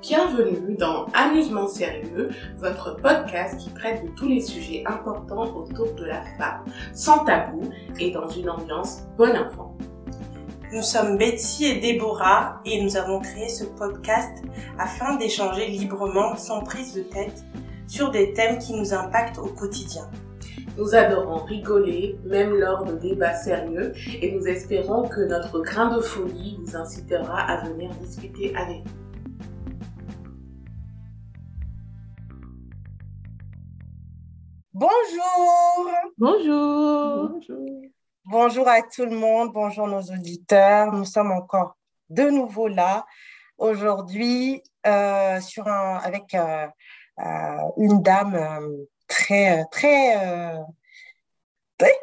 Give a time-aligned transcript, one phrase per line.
[0.00, 3.17] Bienvenue dans Amusement sérieux, votre podcast
[3.58, 8.28] qui traite de tous les sujets importants autour de la femme, sans tabou et dans
[8.28, 9.76] une ambiance bon enfant.
[10.72, 14.42] Nous sommes Betty et Déborah et nous avons créé ce podcast
[14.78, 17.44] afin d'échanger librement, sans prise de tête,
[17.86, 20.10] sur des thèmes qui nous impactent au quotidien.
[20.76, 26.00] Nous adorons rigoler, même lors de débats sérieux, et nous espérons que notre grain de
[26.00, 29.07] folie vous incitera à venir discuter avec nous.
[34.80, 37.82] Bonjour Bonjour Bonjour.
[38.24, 40.92] Bonjour à tout le monde, bonjour nos auditeurs.
[40.92, 41.76] Nous sommes encore
[42.10, 43.04] de nouveau là
[43.56, 46.68] aujourd'hui euh, sur un, avec euh,
[47.18, 50.62] euh, une dame euh, très, très, euh,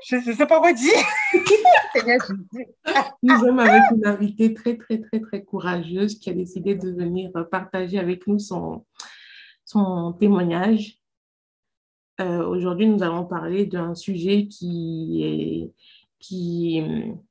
[0.06, 1.00] je ne sais pas quoi dire.
[3.24, 7.32] Nous sommes avec une invitée très, très, très, très courageuse qui a décidé de venir
[7.50, 8.86] partager avec nous son,
[9.64, 11.00] son témoignage.
[12.22, 15.74] Euh, Aujourd'hui, nous allons parler d'un sujet qui est,
[16.20, 16.82] qui,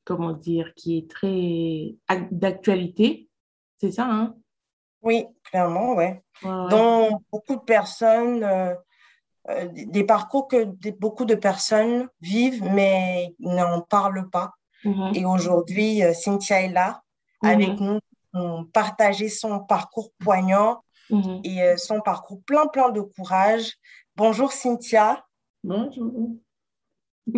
[0.04, 3.28] comment dire, qui est très ac- d'actualité.
[3.78, 4.34] C'est ça, hein?
[5.02, 6.22] Oui, clairement, ouais.
[6.42, 6.68] Ouais, ouais.
[6.70, 8.74] Dont beaucoup de personnes, euh,
[9.50, 14.52] euh, des parcours que des- beaucoup de personnes vivent, mais n'en parlent pas.
[14.84, 15.12] Mhm.
[15.14, 17.02] Et aujourd'hui, Cynthia est là
[17.42, 17.50] Mhm.
[17.50, 17.98] avec nous
[18.32, 21.40] pour partager son parcours poignant Mhm.
[21.44, 23.72] et son parcours plein, plein de courage.
[24.16, 25.24] Bonjour Cynthia,
[25.62, 26.30] Bonjour.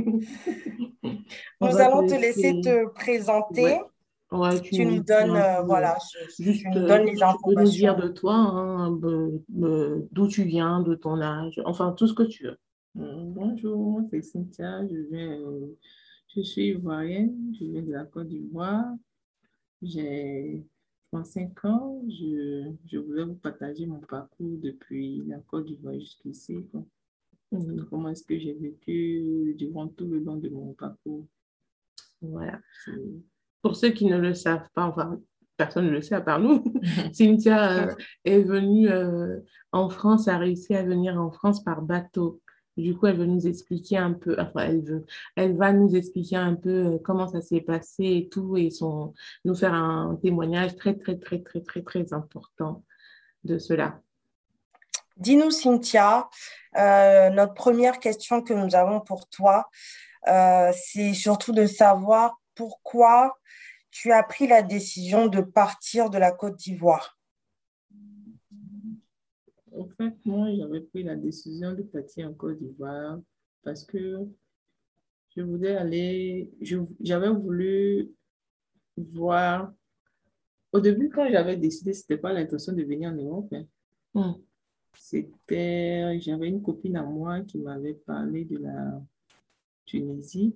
[1.60, 3.62] On nous allons te laisser te présenter.
[3.62, 3.80] Ouais.
[4.32, 5.96] Ouais, Tu nous donnes, euh, voilà,
[6.36, 7.94] tu Juste, nous euh, donnes les tu peux nous dire informations.
[7.94, 8.90] de toi, hein,
[10.10, 12.58] d'où tu viens, de ton âge, enfin tout ce que tu veux.
[12.94, 15.38] Mm, Bonjour, c'est Cynthia, je viens,
[16.34, 18.84] je suis ivoirienne, je viens de la Côte d'Ivoire.
[19.80, 20.64] J'ai
[21.22, 26.66] 35 ans, je, je voulais vous partager mon parcours depuis la Côte d'Ivoire jusqu'ici.
[27.52, 27.86] Mhm.
[27.88, 31.26] Comment est-ce que j'ai vécu durant tout le long de mon parcours.
[32.20, 32.60] Voilà.
[33.62, 35.18] Pour ceux qui ne le savent pas, enfin,
[35.56, 36.62] personne ne le sait à part nous,
[37.12, 37.94] Cynthia euh,
[38.24, 39.40] est venue euh,
[39.72, 42.42] en France, a réussi à venir en France par bateau.
[42.76, 44.68] Du coup, elle veut nous expliquer un peu, enfin,
[45.36, 49.14] elle va nous expliquer un peu euh, comment ça s'est passé et tout, et son,
[49.44, 52.84] nous faire un témoignage très, très, très, très, très, très important
[53.44, 54.00] de cela.
[55.16, 56.28] Dis-nous Cynthia,
[56.76, 59.70] euh, notre première question que nous avons pour toi,
[60.28, 63.38] euh, c'est surtout de savoir pourquoi
[63.90, 67.15] tu as pris la décision de partir de la Côte d'Ivoire.
[69.96, 73.20] Fait, moi, j'avais pris la décision de partir en Côte d'Ivoire
[73.62, 74.18] parce que
[75.34, 76.50] je voulais aller,
[77.00, 78.10] j'avais voulu
[78.96, 79.72] voir.
[80.72, 83.52] Au début, quand j'avais décidé, ce n'était pas l'intention de venir en Europe.
[83.54, 83.66] hein.
[84.14, 84.34] Mm.
[84.98, 89.02] C'était, j'avais une copine à moi qui m'avait parlé de la
[89.84, 90.54] Tunisie.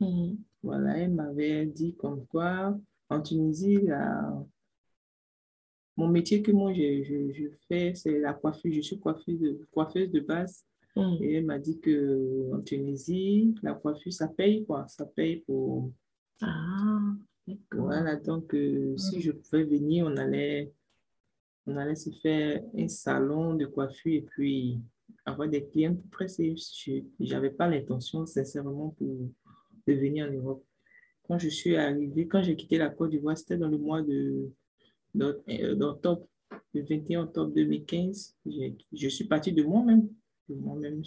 [0.00, 0.38] Mhm.
[0.62, 4.44] Voilà, elle m'avait dit comme quoi, en Tunisie, la-
[5.96, 8.72] mon métier que moi je, je- je fais, c'est la coiffure.
[8.72, 10.64] Je suis coiffeuse de, coiffeuse de base.
[10.96, 11.18] Mhm.
[11.22, 14.86] Et elle m'a dit que en Tunisie, la coiffure, ça paye, quoi.
[14.88, 15.90] Ça paye pour.
[16.40, 17.14] Ah.
[17.72, 20.70] Voilà, donc euh, si je pouvais venir, on allait,
[21.66, 24.78] on allait se faire un salon de coiffure et puis
[25.24, 26.54] avoir des clients pressés.
[26.56, 27.02] Je
[27.32, 29.28] n'avais pas l'intention, sincèrement, pour,
[29.86, 30.64] de venir en Europe.
[31.26, 34.48] Quand je suis arrivée, quand j'ai quitté la Côte d'Ivoire, c'était dans le mois de,
[35.48, 35.74] euh,
[36.74, 38.34] le 21 octobre 2015.
[38.46, 40.08] J'ai- Je suis partie de moi-même.
[40.48, 40.54] J'ai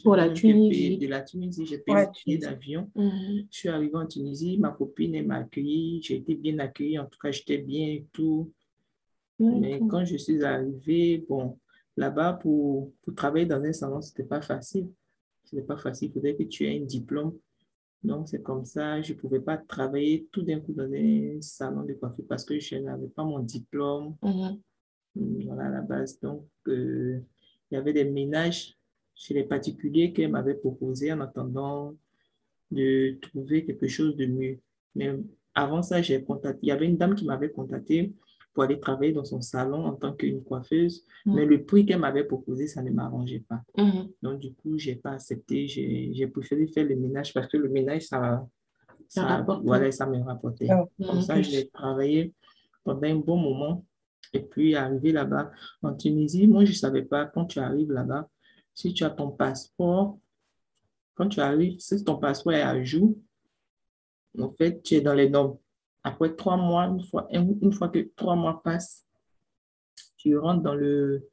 [0.03, 0.97] Pour la Tunisie.
[0.97, 2.89] De la Tunisie, j'ai payé Ouais, d'avion.
[2.95, 3.47] Mhm.
[3.51, 7.19] Je suis arrivée en Tunisie, ma copine, m'a accueillie, j'ai été bien accueillie, en tout
[7.21, 8.51] cas, j'étais bien et tout.
[9.39, 11.59] Mais quand je suis arrivée, bon,
[11.97, 14.87] là-bas, pour, pour travailler dans un salon, c'était pas facile.
[15.43, 17.37] C'était pas facile, il faudrait que tu aies un diplôme.
[18.05, 21.93] Donc, c'est comme ça, je pouvais pas travailler tout d'un coup dans un salon de
[21.93, 24.15] coiffure parce que je n'avais pas mon diplôme.
[24.21, 24.59] Mhm.
[25.45, 26.19] Voilà, à la base.
[26.19, 27.19] Donc, euh,
[27.71, 28.77] il y avait des ménages
[29.15, 31.95] chez les particuliers qu'elle m'avait proposé en attendant
[32.71, 34.59] de trouver quelque chose de mieux.
[34.93, 35.17] Mais
[35.53, 38.13] avant ça, j'ai contacté, il y avait une dame qui m'avait contacté
[38.55, 41.35] pour aller travailler dans son salon en tant qu'une coiffeuse, Mhm.
[41.35, 43.61] mais le prix qu'elle m'avait proposé, ça ne m'arrangeait pas.
[43.77, 44.07] Mhm.
[44.23, 45.67] Donc, du coup, je n'ai pas accepté.
[45.67, 48.47] J'ai préféré faire le ménage parce que le ménage, ça,
[49.07, 50.67] Ça voilà, ça me rapportait.
[50.69, 51.43] Ah, Comme ça, Mhm.
[51.43, 52.33] j'ai travaillé
[52.83, 53.85] pendant un bon moment.
[54.33, 55.51] Et puis, arrivé là-bas,
[55.83, 58.27] en Tunisie, moi, je ne savais pas, quand tu arrives là-bas,
[58.73, 60.17] si tu as ton passeport,
[61.13, 63.15] quand tu arrives, si ton passeport est à jour,
[64.39, 65.57] en fait, tu es dans les normes.
[66.07, 69.03] Après trois mois, une fois, une fois que trois mois passent,
[70.17, 71.27] tu rentres dans le,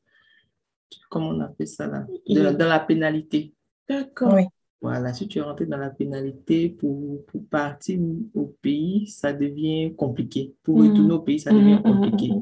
[1.11, 3.53] comment on appelle ça là, dans, dans la pénalité.
[3.87, 4.33] D'accord.
[4.33, 4.45] Oui.
[4.81, 8.01] Voilà, si tu es rentré dans la pénalité pour, pour partir
[8.35, 10.55] au pays, ça devient compliqué.
[10.63, 10.89] Pour Mhm.
[10.89, 12.33] retourner au pays, ça devient Mhm, mhm, compliqué.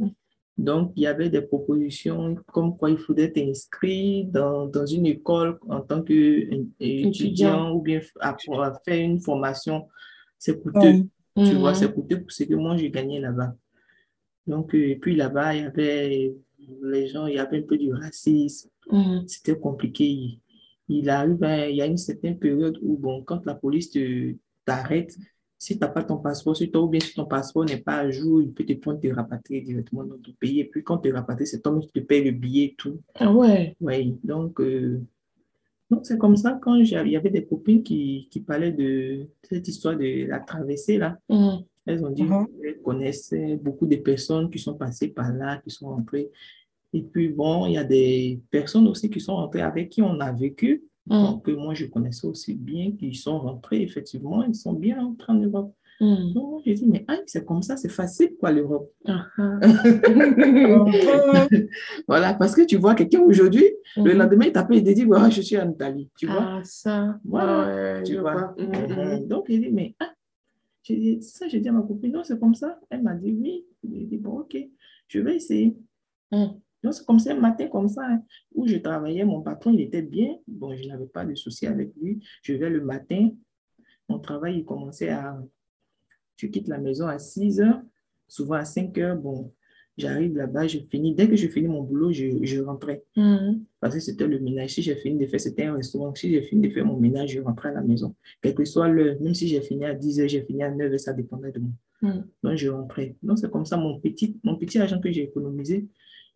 [0.57, 5.59] Donc, il y avait des propositions comme quoi il faudrait t'inscrire dans, dans une école
[5.69, 9.89] en tant qu'étudiant ou bien à, à faire une formation.
[10.39, 10.93] C'est coûteux.
[10.93, 11.09] Oui.
[11.47, 11.75] Tu vois, Mhm.
[11.77, 13.55] c'est pour ce que moi j'ai gagné là-bas.
[14.47, 16.35] Donc, euh, et puis là-bas, il y avait
[16.83, 18.69] les gens, il y avait un peu du racisme.
[18.91, 19.25] Mhm.
[19.27, 20.39] C'était compliqué.
[20.89, 24.35] Il, arrive, à- il y a une certaine période où, bon, quand la police te,
[24.65, 25.17] t'arrête,
[25.57, 27.99] si tu n'as pas ton passeport sur toi ou bien si ton passeport n'est pas
[27.99, 30.61] à jour, il peut te prendre, te rapatrier directement dans ton pays.
[30.61, 33.01] Et puis, quand tu te rapatries, c'est toi qui te paye le billet et tout.
[33.15, 33.77] Ah ouais.
[33.81, 35.01] Oui, donc, euh,
[35.91, 39.27] donc c'est comme ça, quand j'ai- il y avait des copines qui, qui parlaient de
[39.43, 41.65] cette histoire de la traversée, là, Mhm.
[41.87, 42.47] elles ont dit Mhm.
[42.63, 46.31] qu'elles connaissaient beaucoup de personnes qui sont passées par là, qui sont rentrées.
[46.93, 50.19] Et puis, bon, il y a des personnes aussi qui sont rentrées avec qui on
[50.21, 54.73] a vécu, donc que moi je connaissais aussi bien, qui sont rentrés, effectivement, ils sont
[54.75, 55.75] bien rentrés en Europe.
[56.01, 56.33] Mhm.
[56.33, 58.91] Donc, j'ai dit, mais ah, c'est comme ça, c'est facile, quoi, l'Europe.
[59.07, 59.59] Ah, ah.
[59.63, 61.69] Mhm.
[62.09, 63.65] Voilà, parce que tu vois quelqu'un aujourd'hui,
[63.97, 64.19] le Mhm.
[64.19, 66.39] lendemain, il t'appelle, il te dit, voilà, je suis en Italie, tu vois.
[66.41, 67.19] Ah, ça.
[67.25, 68.33] Voilà, Ouais, tu vois.
[68.33, 68.55] vois.
[68.59, 69.21] Mhm, mhm.
[69.21, 69.27] Mhm.
[69.29, 70.13] Donc, j'ai dit, mais ah,
[70.83, 72.79] j'ai dit, ça, j'ai dit à ma copine, non, c'est comme ça.
[72.91, 73.65] Elle m'a dit, oui.
[73.85, 74.57] J'ai dit, bon, ok,
[75.09, 75.77] je vais essayer.
[76.33, 76.61] Mhm.
[76.83, 78.23] Donc, c'est comme ça, un matin comme ça, hein,
[78.55, 80.37] où je travaillais, mon patron, il était bien.
[80.49, 82.25] Bon, je n'avais pas de souci avec lui.
[82.43, 83.31] Je vais le matin,
[84.09, 85.39] mon travail, il commençait à...
[86.41, 87.83] Je quitte la maison à 6 heures,
[88.27, 89.17] souvent à 5 heures.
[89.17, 89.53] Bon,
[89.99, 91.15] j'arrive là-bas, je finis.
[91.15, 93.05] Dès que je finis mon boulot, je, je rentrais.
[93.15, 93.63] Mhm.
[93.79, 94.71] Parce que c'était le ménage.
[94.71, 96.15] Si j'ai fini de faire, c'était un restaurant.
[96.15, 98.15] Si j'ai fini de faire mon ménage, je rentrais à la maison.
[98.41, 100.91] Quelle que soit l'heure, même si j'ai fini à 10 heures, j'ai fini à 9
[100.91, 101.73] heures, ça dépendait de moi.
[102.01, 102.25] Mhm.
[102.43, 103.17] Donc, je rentrais.
[103.23, 105.89] Donc, c'est comme ça, mon petit, mon petit argent que j'ai économisé,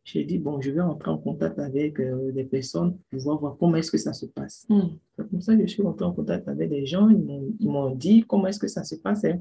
[0.05, 3.57] j'ai dit, bon, je vais rentrer en contact avec euh, des personnes pour voir, voir
[3.59, 4.67] comment est-ce que ça se passe.
[4.69, 4.99] Mhm.
[5.17, 7.09] C'est comme ça que je suis rentré en contact avec des gens.
[7.09, 9.41] Ils m'ont dit comment est-ce que ça se passait.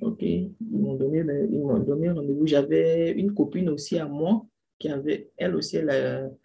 [0.00, 0.22] OK.
[0.22, 2.46] Ils m'ont donné, donné rendez-vous.
[2.46, 4.46] J'avais une copine aussi à moi
[4.78, 6.36] qui avait, elle aussi, elle,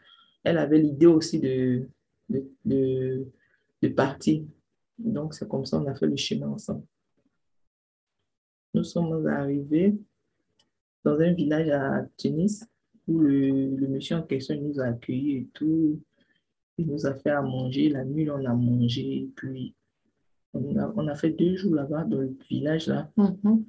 [0.43, 1.87] elle avait l'idée aussi de,
[2.29, 3.25] de,
[3.81, 4.43] de, partir.
[4.97, 6.85] Donc, c'est comme ça on a fait le chemin ensemble.
[8.73, 9.95] Nous sommes arrivés
[11.03, 12.63] dans un village à Tunis
[13.07, 16.01] où le, le monsieur en question nous a accueillis et tout.
[16.77, 17.89] Il nous a fait à manger.
[17.89, 19.29] La nuit, on a mangé.
[19.35, 19.73] Puis,
[20.57, 23.09] on a, on a fait deux jours là-bas dans le village là.
[23.17, 23.63] Mhm.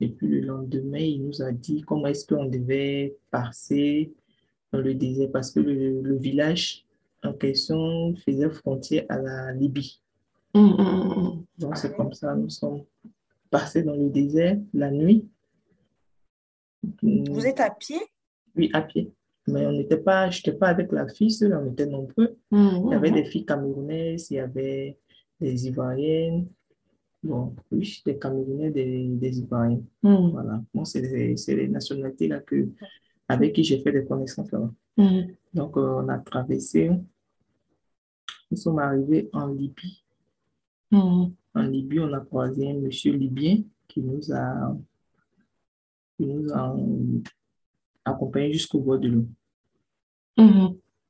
[0.00, 4.12] Et puis le lendemain, il nous a dit comment est-ce qu'on devait passer
[4.72, 6.84] dans le désert parce que le, le village
[7.22, 10.00] en question faisait frontière à la Libye.
[10.54, 12.82] Mhm, mhm, Donc c'est comme ça, nous sommes
[13.50, 15.26] passés dans le désert la nuit.
[17.02, 18.00] Vous êtes à pied?
[18.56, 19.12] Oui, à pied.
[19.46, 22.36] Mais on n'était pas, je n'étais pas avec la fille seule, on était nombreux.
[22.50, 22.82] mhm.
[22.86, 24.98] Il y avait des filles camerounaises, il y avait
[25.42, 26.48] des Ivoiriennes.
[27.22, 29.82] Bon, oui, des Camerounais, des, des Ivoiriens.
[30.02, 30.30] Mhm.
[30.30, 30.62] Voilà.
[30.74, 32.68] Bon, c'est les, nationalités là que,
[33.28, 34.50] avec qui j'ai fait des connaissances.
[34.96, 35.34] Mhm.
[35.54, 36.90] Donc, euh, on a traversé.
[38.50, 40.02] Nous sommes arrivés en Libye.
[40.90, 41.32] Mhm.
[41.54, 44.76] En Libye, on a croisé un monsieur libyen qui nous a,
[46.16, 46.76] qui nous a
[48.04, 49.26] accompagnés jusqu'au bord de l'eau.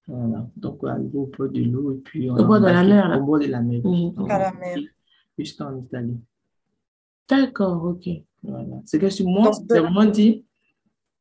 [0.06, 0.46] Voilà.
[0.56, 3.18] Donc, au bord de l'eau et puis on Au bord de la mer.
[3.20, 3.80] Au bord de la mer.
[4.28, 4.52] À.
[5.38, 6.18] Jusqu'en Italie.
[7.28, 8.08] D'accord, ok.
[8.42, 8.82] Voilà.
[8.84, 10.44] C'est que sur moi, c'est vraiment dit,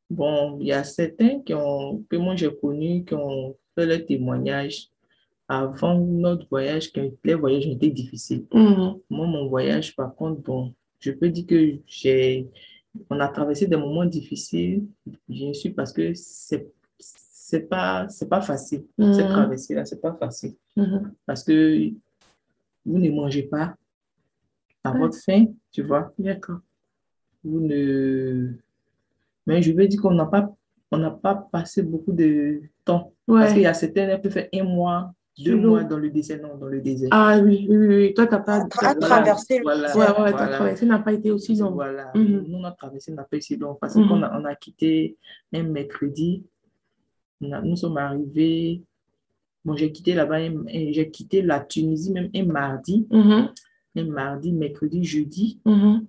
[0.10, 4.04] bon, il y a certains qui ont, que moi j'ai connus, qui ont fait le
[4.04, 4.90] témoignage
[5.48, 8.46] avant notre voyage, que les voyages ont été difficiles.
[8.54, 9.00] Mhm.
[9.10, 12.48] Moi, mon voyage, par contre, bon, je peux dire que j'ai,
[13.10, 14.86] on a traversé des moments difficiles,
[15.28, 16.72] bien sûr, parce que c'est,
[17.52, 18.86] c'est pas, c'est pas facile.
[18.98, 19.34] Cette Mhm.
[19.36, 20.54] traversée-là, c'est pas facile.
[20.78, 21.12] Mhm.
[21.26, 21.90] Parce que
[22.86, 23.76] vous ne mangez pas
[24.86, 25.00] à Ouais.
[25.00, 26.14] votre faim, tu vois.
[26.18, 26.60] D'accord.
[27.44, 28.52] vous ne...
[29.48, 30.48] Mais je veux dire qu'on n'a pas,
[30.92, 33.12] on n'a pas passé beaucoup de temps.
[33.28, 33.68] Parce qu'il y Ouais.
[33.68, 35.12] a certaines, elles peuvent faire un mois,
[35.44, 35.70] deux l'eau.
[35.72, 37.10] mois dans le désert, non, dans le désert.
[37.12, 38.14] Ah oui, oui, oui.
[38.14, 38.58] Toi, t'as pas.
[38.58, 39.88] À, tra- t'as à pas- traverser le voilà.
[39.88, 40.20] désert.
[40.20, 40.56] Ouais, ouais, ta Voilà.
[40.58, 41.74] traversée n'a pas été aussi longue.
[41.74, 42.12] Voilà.
[42.14, 42.46] Mhm.
[42.48, 45.18] Nous, notre traversée n'a pas été longue parce qu'on a, on a quitté
[45.52, 46.44] un mercredi.
[47.42, 48.84] Nous sommes arrivés.
[49.66, 50.40] Bon, j'ai quitté là-bas,
[50.92, 53.08] j'ai quitté la Tunisie même un mardi.
[53.12, 53.50] Mhm.
[53.98, 55.60] un mardi, mercredi, jeudi.
[55.66, 56.06] Mhm.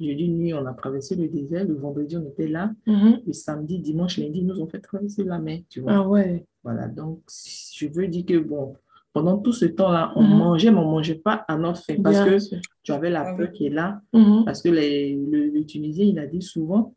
[0.00, 1.64] Jeudi nuit, on a traversé le désert.
[1.66, 2.72] Le vendredi, on était là.
[2.86, 3.20] Mhm.
[3.26, 5.92] Le samedi, dimanche, lundi, ils nous ont fait traverser la mer, tu vois.
[5.92, 6.44] Ah ouais.
[6.64, 7.20] Voilà, donc
[7.74, 8.74] je veux dire que bon,
[9.12, 12.16] pendant tout ce temps-là, on mangeait, mais on ne mangeait pas à notre faim parce
[12.16, 12.58] Bien que sûr.
[12.82, 14.00] tu avais la Ah peur qui est là.
[14.44, 16.95] Parce que les, le, le Tunisien, il a dit souvent,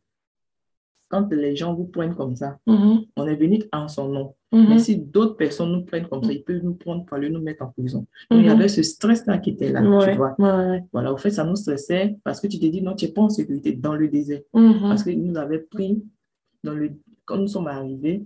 [1.09, 3.01] quand les gens vous prennent comme ça, Mhm.
[3.17, 4.35] on est venu en son nom.
[4.51, 4.65] Mhm.
[4.69, 7.41] Mais si d'autres personnes nous prennent comme ça, ils peuvent nous prendre pour aller nous
[7.41, 8.05] mettre en prison.
[8.29, 8.55] Donc, il y Mhm.
[8.59, 10.35] avait ce stress-là qui était là, tu vois.
[10.39, 10.83] ouais.
[10.93, 13.21] Voilà, au fait, ça nous stressait parce que tu te dis, non, tu n'es pas
[13.23, 14.41] en sécurité dans le désert.
[14.53, 16.03] Parce qu'ils nous avaient pris,
[16.63, 16.91] dans le,
[17.25, 18.23] quand nous sommes arrivés,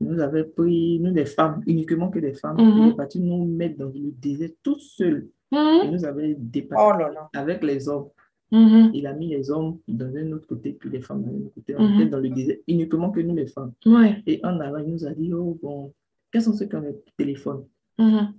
[0.00, 3.44] ils nous avaient pris, nous les femmes, uniquement que les femmes, ils étaient partis nous
[3.46, 5.28] mettre dans le désert tout seuls.
[5.50, 5.80] Mhm.
[5.84, 6.92] Ils nous avaient dépassé Oh
[7.34, 8.08] avec les hommes.
[8.52, 8.90] Mhm.
[8.94, 11.54] Il a mis les hommes dans un autre côté, puis les femmes dans un autre
[11.54, 11.74] côté.
[11.76, 12.00] On Mhm.
[12.00, 13.72] était dans le désert, uniquement que nous les femmes.
[13.84, 14.22] Ouais.
[14.26, 15.92] Et en allant, il nous a dit, oh bon,
[16.30, 17.64] quels sont ceux qui ont le téléphone?
[17.98, 18.32] Mhm.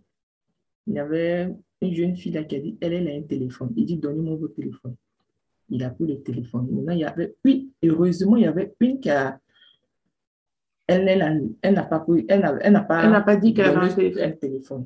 [0.87, 3.71] Il y avait une jeune fille là qui a dit, elle, elle a un téléphone.
[3.75, 4.95] Il dit, donnez-moi votre téléphone.
[5.69, 6.67] Il a pris le téléphone.
[6.71, 9.37] Maintenant, il y avait une, heureusement, il y avait une qui a,
[10.87, 13.35] elle, elle, a- elle n'a pas pris, elle n'a elle n'a pas, Elle n'a pas
[13.35, 14.85] dit qu'elle avait un téléphone.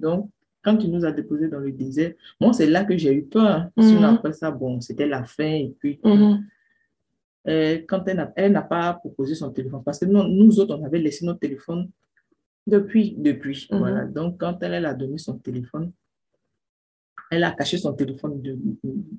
[0.00, 0.30] Donc,
[0.64, 3.68] quand tu nous as déposés dans le désert, moi, c'est là que j'ai eu peur.
[3.78, 4.14] Sinon, Mhm.
[4.16, 5.44] après ça, bon, c'était la fin.
[5.66, 6.44] Et puis, Mhm.
[7.48, 8.02] euh, quand
[8.36, 11.40] elle n'a pas proposé son téléphone, parce que nous, nous autres, on avait laissé notre
[11.40, 11.90] téléphone
[12.66, 13.14] Depuis.
[13.18, 13.68] depuis.
[13.70, 13.78] Mhm.
[13.78, 14.04] Voilà.
[14.06, 15.92] Donc, quand elle, elle a donné son téléphone,
[17.30, 18.56] elle a caché son téléphone de,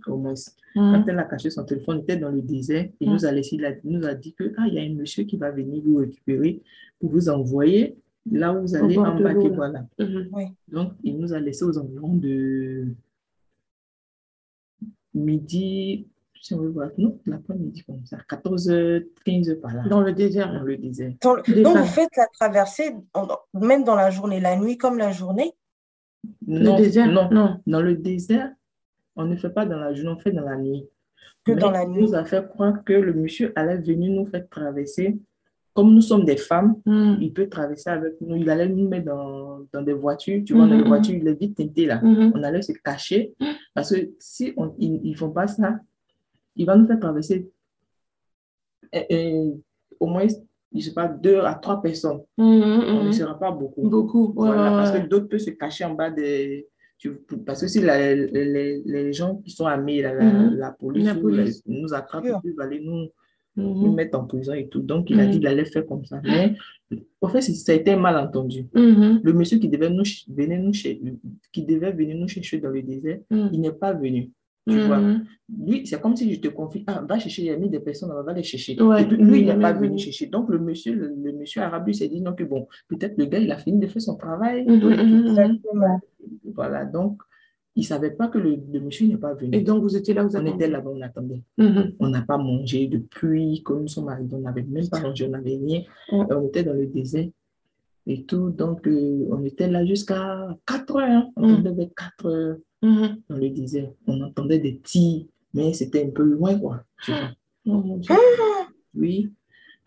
[0.08, 0.34] au moins.
[0.74, 2.88] Quand elle a caché son téléphone, elle était dans le désert.
[3.00, 4.94] Il nous a laissé, il a- nous a dit que, ah, il y a un
[4.94, 6.62] monsieur qui va venir vous récupérer
[7.00, 7.98] pour vous envoyer
[8.32, 9.16] là où vous allez là.
[9.56, 9.86] Voilà.
[10.00, 10.30] Mhm.
[10.68, 12.88] Donc, il nous a laissé aux environs de
[15.14, 16.08] midi,
[16.42, 20.52] si on veut voir, non, l'après-midi comme ça, 14h, 15h par là, Dans le désert.
[20.54, 21.14] dans le désert.
[21.22, 24.78] Dans le- Des donc, vous faites la traversée, en- même dans la journée, la nuit
[24.78, 25.54] comme la journée?
[26.48, 27.08] Non, le désert.
[27.12, 27.60] non, Non.
[27.66, 28.52] dans le désert,
[29.16, 30.86] on ne fait pas dans la journée, on fait dans la nuit.
[31.46, 32.02] Que Mais dans la il nuit.
[32.02, 35.18] nous a fait croire que le monsieur allait venir nous faire traverser.
[35.76, 37.18] Comme nous sommes des femmes, Mhm.
[37.22, 38.38] il peut traverser avec nous.
[38.38, 40.42] Il allait nous mettre dans, dans des voitures.
[40.46, 40.88] Tu vois, dans les mhm.
[40.88, 42.00] voitures, il est vite teinté là.
[42.02, 42.32] Mhm.
[42.34, 43.34] On allait se cacher.
[43.74, 45.78] Parce que si on, ils ne font pas ça,
[46.56, 47.50] il va nous faire traverser
[48.96, 49.52] euh, euh,
[50.00, 50.36] au moins, je
[50.78, 52.22] ne sais pas, deux à trois personnes.
[52.38, 53.90] On ne sera pas beaucoup.
[53.90, 54.32] Beaucoup.
[54.34, 56.68] Voilà, ouais, parce que d'autres peuvent se cacher en bas des.
[56.98, 57.12] tu-
[57.46, 61.16] parce que si la- les, les gens qui sont armés, la, la, la police, La
[61.18, 61.62] ou police.
[61.66, 63.08] les- nous attrapent, ils peuvent aller nous,
[63.58, 63.96] nous Mhm.
[63.96, 64.82] mettre en prison et tout.
[64.82, 65.32] Donc, il a Mhm.
[65.32, 66.20] dit qu'il allait faire comme ça.
[66.24, 66.56] Mais,
[67.22, 68.68] en fait, ça a été un malentendu.
[68.74, 69.22] Mhm.
[69.24, 70.72] Le monsieur qui devait, nous, venir nous
[71.52, 73.50] qui devait venir nous chercher dans le désert, Mhm.
[73.54, 74.32] il n'est pas venu.
[74.68, 75.00] Tu vois.
[75.00, 75.26] Mhm.
[75.68, 77.80] Lui, c'est comme si je te confie, ah, va chercher, il y a mis des
[77.80, 78.82] personnes, on va les chercher.
[78.82, 80.26] Ouais, et puis, lui, il il est n'est pas venu chercher.
[80.26, 83.38] Donc, le monsieur, le, le monsieur arabe, s'est dit, non, que bon, peut-être le gars,
[83.38, 84.66] il a fini de faire son travail.
[84.66, 85.04] Mhm, tout tout.
[85.04, 86.00] mhm, mhm.
[86.56, 87.22] Voilà, donc,
[87.76, 89.56] il ne savait pas que le, le monsieur n'est pas venu.
[89.56, 90.54] Et donc, vous étiez là, vous on attendiez.
[90.56, 91.42] était là-bas, on attendait.
[91.58, 91.94] Mhm.
[92.00, 94.34] On n'a pas mangé depuis que nous sommes arrivés.
[94.36, 95.80] On n'avait même pas mangé, on n'avait rien.
[96.12, 97.28] Et on était dans le désert
[98.08, 98.50] et tout.
[98.52, 101.04] Donc, euh, on était là jusqu'à 4 heures.
[101.10, 101.30] hein.
[101.36, 101.52] On Mm.
[101.54, 103.18] attendait vers 4 heures Mhm.
[103.30, 103.92] dans le désert.
[104.08, 106.84] On entendait des tirs, mais c'était un peu loin, quoi.
[107.68, 108.14] Oh Dieu.
[108.96, 109.32] Oui.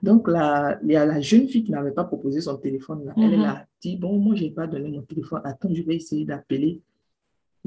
[0.02, 3.04] Donc, la, il y a la jeune fille qui n'avait pas proposé son téléphone.
[3.06, 3.14] Là.
[3.16, 5.40] Elle, elle a dit, bon, moi, je n'ai pas donné mon téléphone.
[5.44, 6.80] Attends, je vais essayer d'appeler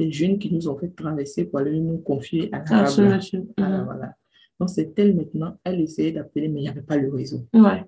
[0.01, 3.01] les jeunes qui nous ont fait traverser pour aller nous confier à Ah, la ce
[3.01, 3.43] monsieur.
[3.57, 4.15] voilà.
[4.59, 7.41] Donc, c'est elle maintenant, elle essayait d'appeler, mais il n'y avait pas le réseau.
[7.53, 7.65] Mhm.
[7.65, 7.83] Ouais.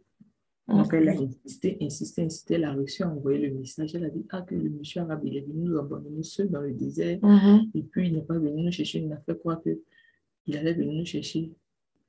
[0.67, 2.53] Donc, elle a insisté, insisté, insisté.
[2.55, 3.93] Elle a réussi à envoyer le message.
[3.95, 6.61] Elle a dit, ah, que le monsieur arabe, il est venu nous abandonner seul dans
[6.61, 7.19] le désert.
[7.21, 7.69] Mhm.
[7.75, 8.99] Et puis, il n'est pas venu nous chercher.
[8.99, 11.51] Il a fait croire qu'il allait venir nous chercher.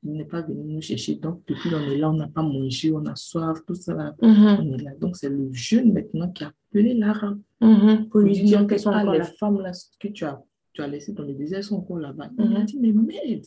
[0.04, 1.14] Il n'est pas venu nous chercher.
[1.16, 3.94] Donc, depuis, on est là, on n'a pas mangé, on a soif, tout ça.
[3.94, 4.56] Là, Mhm.
[4.60, 4.90] on est là.
[5.00, 7.96] Donc, c'est le jeune maintenant qui a appelé Lara Mhm.
[8.02, 10.42] Pour pour lui dire que sont ah, encore les femmes là, que tu as,
[10.74, 12.28] tu as laissées dans le désert sont encore là-bas.
[12.38, 12.56] Il Mhm.
[12.56, 13.46] a dit, mais merde,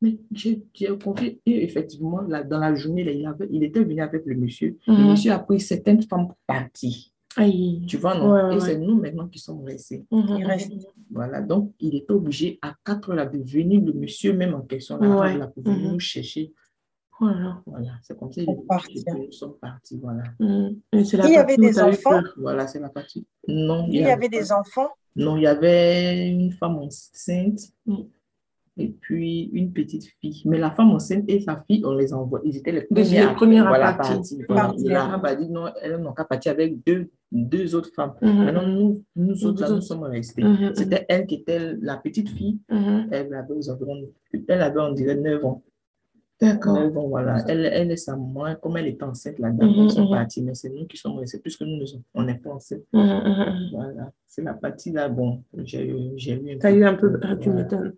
[0.00, 0.62] mais j'ai
[1.04, 1.38] confié.
[1.44, 4.78] Et effectivement, là, dans la journée, là, il, avait, il était venu avec le monsieur.
[4.86, 5.10] Le Mhm.
[5.10, 6.94] monsieur a pris certaines femmes partir.
[7.36, 7.84] Aïe.
[7.86, 8.32] Tu vois, non?
[8.32, 8.60] Ouais, ouais, Et ouais.
[8.60, 10.04] c'est nous maintenant qui sommes restés.
[10.10, 10.36] Mhm.
[10.38, 10.72] Il reste.
[11.10, 14.62] Voilà, donc il était obligé à 4 heures là, de venir, le monsieur même en
[14.62, 15.36] question, là, Ouais.
[15.38, 16.52] là, pour venir nous chercher.
[17.20, 17.60] Voilà.
[17.66, 19.98] Voilà, c'est comme ça nous sommes partis.
[20.00, 20.22] Voilà.
[20.92, 22.20] Et c'est la Il y avait des enfants?
[22.38, 23.26] voilà c'est la partie.
[23.46, 24.88] Non, Il y avait des enfants?
[25.16, 27.96] Non, il y avait une femme enceinte Mm.
[28.76, 30.42] Et puis une petite fille.
[30.46, 32.40] Mais la femme enceinte et sa fille, on les envoie.
[32.44, 34.38] Ils étaient les premiers les à, voilà, partir.
[34.48, 34.72] Voilà.
[34.84, 38.14] L'arabe a dit non, elles n'ont qu'à partir avec deux, deux autres femmes.
[38.22, 38.44] Mhm.
[38.44, 40.42] Maintenant, nous, nous autres, là, nous sommes restés.
[40.42, 40.72] Mhm.
[40.74, 42.58] C'était elle qui était la petite fille.
[42.70, 43.08] Mhm.
[43.10, 44.08] Elle avait aux environs,
[44.48, 45.62] elle avait on dirait 9 ans.
[46.40, 46.90] D'accord.
[46.90, 49.90] Bon, voilà, elle, elle et sa maman, comme elle était enceinte, la dame, Mhm, ils
[49.90, 50.10] sont mhm.
[50.10, 51.84] partis, mais c'est nous qui sommes restés, puisque nous, nous-
[52.14, 52.80] on n'est pas enceintes.
[52.94, 53.68] Mhm, mhm.
[53.72, 55.92] Voilà, c'est la partie là, bon, j'ai eu,
[56.82, 57.62] un peu, tu voilà.
[57.62, 57.92] m'étonnes.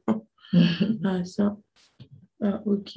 [1.04, 1.56] Ah, ça.
[2.42, 2.96] Ah, ok.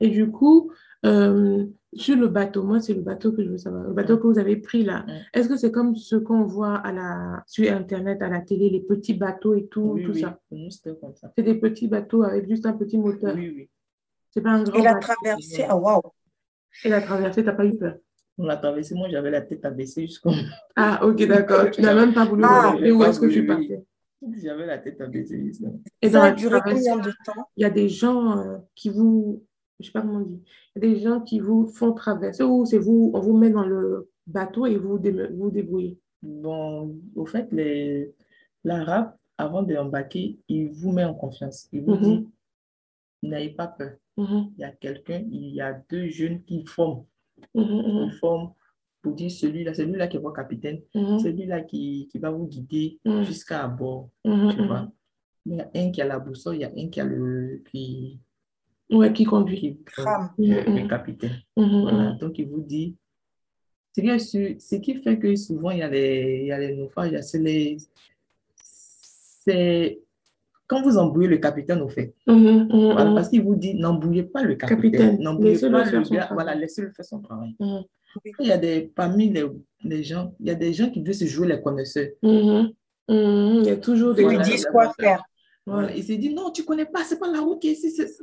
[0.00, 0.70] Et du coup,
[1.04, 3.84] euh, sur le bateau, moi, c'est le bateau que je veux savoir.
[3.84, 5.10] Le bateau que vous avez pris là, Mm.
[5.34, 8.80] est-ce que c'est comme ce qu'on voit à la, sur Internet, à la télé, les
[8.80, 10.38] petits bateaux et tout, Oui, tout oui, ça?
[10.48, 11.32] pour nous, c'était comme ça.
[11.36, 13.34] C'est des petits bateaux avec juste un petit moteur.
[13.34, 13.68] Oui, oui.
[14.30, 15.08] C'est pas un grand Et la bateau.
[15.08, 16.02] traversée, ah waouh.
[16.84, 17.96] Et la traversée, t'as pas eu peur?
[18.38, 20.30] On l'a traversé, moi, j'avais la tête abaissée jusqu'au.
[20.76, 21.70] Ah, ok, d'accord.
[21.72, 23.46] Tu n'as même pas voulu Ah, regarder où oui, est-ce que tu oui.
[23.46, 23.84] partais.
[24.42, 25.50] J'avais la tête abaissée.
[26.02, 27.48] Et dans Ça a duré combien de temps?
[27.56, 29.42] il y a des gens euh, qui vous,
[29.78, 30.40] je sais pas comment il
[30.74, 33.64] y a des gens qui vous font traverser ou c'est vous, on vous met dans
[33.66, 35.98] le bateau et vous dé- vous débrouillez?
[36.22, 38.14] Bon, au fait, les...
[38.64, 41.68] l'arabe, avant d'embarquer, il vous met en confiance.
[41.72, 42.02] Il vous Mhm.
[42.02, 42.28] dit,
[43.22, 43.92] n'ayez pas peur.
[44.18, 47.04] Mhm, Il y a quelqu'un, il y a deux jeunes qui forment.
[47.54, 48.52] mhm, mhm, Ils forment
[49.02, 52.98] pour dire celui-là, celui-là qui est votre capitaine, mhm, celui-là qui, qui va vous guider
[53.04, 53.24] Mhm.
[53.24, 54.10] jusqu'à bord.
[54.24, 54.88] mhm, Tu vois.
[55.46, 57.62] Il y a un qui a la boussole, il y a un qui a le,
[57.70, 58.18] qui,
[58.90, 59.58] Ouais, qui conduit.
[59.58, 59.76] qui,
[60.38, 61.36] le mhm, capitaine.
[61.56, 62.96] Voilà, donc il vous dit.
[63.96, 66.76] Ce qui, ce qui fait que souvent il y a les, il y a les
[66.76, 67.76] naufrages, il y a- c'est les.
[69.42, 70.00] C'est
[70.66, 72.14] quand vous embrouillez le capitaine, au fait.
[72.26, 75.20] Voilà, parce qu'il vous dit n'embrouillez pas le Capitaine, capitaine.
[75.22, 76.28] N'embrouillez pas le gars.
[76.32, 77.56] Voilà, laissez-le faire son travail.
[78.40, 79.44] Il y a des, parmi les,
[79.84, 82.08] les gens, il y a des gens qui veulent se jouer les connaisseurs.
[82.22, 82.72] mhm,
[83.08, 83.60] mhm.
[83.60, 84.42] Il y a toujours des gens.
[84.52, 85.22] disent la- quoi faire.
[85.66, 87.90] Voilà, il s'est dit non, tu connais pas, c'est pas la route qui est ici.
[87.90, 88.18] c'est-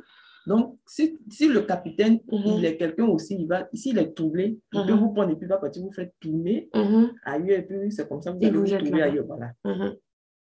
[0.48, 2.20] Donc, si, si le capitaine,
[2.58, 5.46] il est quelqu'un aussi, il va, s'il est troublé, il peut vous prendre et puis
[5.46, 6.70] il va partir vous faire tourner
[7.24, 9.26] ailleurs, et puis c'est comme ça que vous allez vous vous trouver ailleurs.
[9.28, 9.52] Voilà.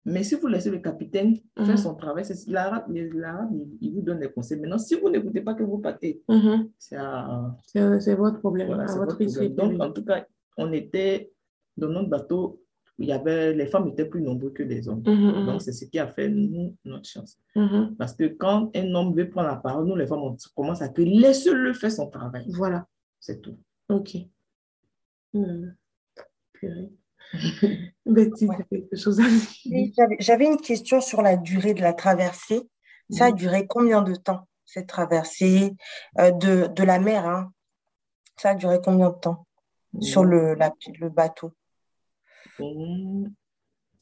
[0.05, 0.13] Mhm.
[0.13, 1.65] Mais si vous laissez le capitaine Mhm.
[1.65, 4.59] faire son travail, c'est l'arabe, il, il vous donne des conseils.
[4.59, 6.69] Maintenant, si vous n'écoutez pas que vous partez, Mhm.
[6.77, 9.53] c'est votre problème, voilà, à votre problème.
[9.55, 10.25] Donc, en tout cas,
[10.57, 11.31] on était
[11.77, 12.61] dans notre bateau,
[13.01, 15.03] il y avait, les femmes étaient plus nombreuses que les hommes.
[15.05, 17.37] Mhm, Donc, c'est ce qui a fait, nous, notre chance.
[17.55, 17.95] mhm.
[17.97, 20.89] Parce que quand un homme veut prendre la parole, nous, les femmes, on commence à
[20.89, 22.45] que laisse-le faire son travail.
[22.49, 22.85] Voilà.
[23.19, 23.57] C'est tout.
[23.87, 24.17] Ok.
[25.35, 25.67] Euh,
[26.53, 26.89] purée.
[28.05, 28.55] Betty, Ouais.
[28.57, 29.41] t'as quelque chose à dire?
[29.65, 32.61] Oui, j'avais- une question sur la durée de la traversée.
[33.11, 35.73] Ça a duré combien de temps, cette traversée
[36.19, 37.51] euh, de, de la mer, hein?
[38.37, 39.45] Ça a duré combien de temps
[39.99, 41.51] sur le, la- le bateau?
[42.59, 43.31] Hum,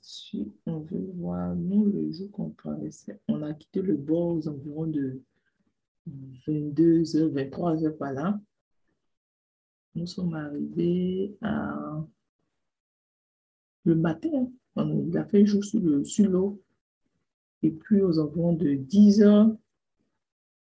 [0.02, 4.48] Si on veut voir, nous, le jour qu'on traversait, on a quitté le bord aux
[4.48, 5.22] environs de
[6.48, 8.40] 22h, 23h par là.
[9.96, 12.04] Nous sommes arrivés à...
[13.88, 14.48] le matin.
[14.76, 16.62] On, il a fait jour sur le- sur l'eau.
[17.64, 19.56] Et puis aux environs de 10h,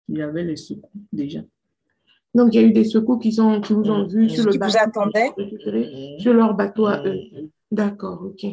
[0.07, 1.41] il y avait les secours déjà.
[2.33, 4.09] Donc, il y a eu des secours qui, sont, qui vous ont Mhm.
[4.09, 6.19] vu sur le Qui vous bateau, attendaient?
[6.19, 7.17] sur leur bateau à eux.
[7.35, 8.45] Hum, D'accord, ok.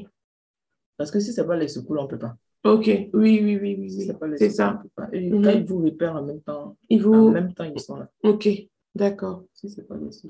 [0.96, 2.36] Parce que si ce n'est pas les secours, on ne peut pas.
[2.64, 4.82] Ok, oui, oui, oui, oui, Si c'est ça.
[4.96, 5.08] pas.
[5.12, 7.30] Et quand ils vous repèrent en même temps, Ils en vous...
[7.30, 8.10] même temps, ils sont là.
[8.22, 8.48] Ok,
[8.94, 9.44] d'accord.
[9.52, 9.68] Si.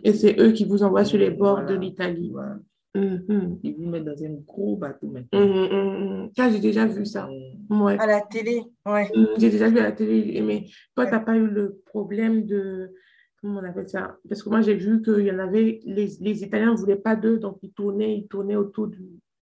[0.03, 1.69] Et c'est eux qui vous envoient sur les bords voilà.
[1.73, 2.31] de l'Italie.
[2.33, 2.59] Voilà.
[2.95, 3.59] Mhm.
[3.65, 5.41] Ils vous mettent dans un gros bateau maintenant.
[5.41, 6.31] Mhm, mhm, mhm.
[6.37, 7.29] Ça, j'ai déjà vu ça.
[7.69, 7.83] Mhm.
[7.83, 7.99] Ouais.
[7.99, 9.11] À la télé, ouais.
[9.15, 12.47] Mhm, J'ai déjà vu à la télé, mais toi, tu n'as pas eu le problème
[12.47, 12.93] de.
[13.41, 14.17] Comment on appelle ça?
[14.29, 15.81] Parce que moi, j'ai vu qu'il y en avait.
[15.85, 19.03] Les, les Italiens ne voulaient pas d'eux, donc ils tournaient, ils tournaient autour du.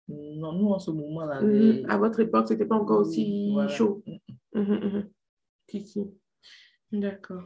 [0.07, 1.49] Non, nous, en ce moment-là, Mhm.
[1.51, 3.69] les- À votre époque, ce n'était pas encore aussi Voilà.
[3.69, 4.03] chaud.
[5.67, 6.01] Si, si.
[6.91, 7.43] D'accord.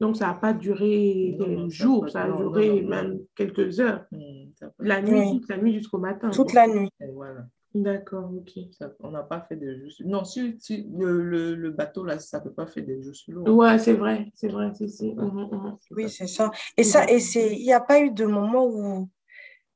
[0.00, 2.68] Donc, ça n'a pas duré Non, des non, ça a jours, ça a non, duré
[2.68, 2.88] non, non.
[2.88, 4.04] même quelques heures.
[4.10, 5.40] Peut- La nuit, Oui.
[5.40, 6.30] toute la nuit jusqu'au matin.
[6.30, 6.66] Toute quoi.
[6.66, 6.88] la nuit.
[7.00, 7.46] Et voilà.
[7.74, 8.50] D'accord, ok.
[8.72, 12.04] Ça- on n'a pas fait de jeux sur- Non, sur, sur le, le, le bateau,
[12.04, 13.54] là, ça ne peut pas faire des jeux sur l'eau.
[13.54, 15.14] Ouais, c'est vrai, c'est vrai, si, si.
[15.14, 15.76] Mhm, mhm.
[15.92, 16.50] Oui, c'est ça.
[16.76, 19.08] Et ça, et c'est, il n'y a pas eu de moment où,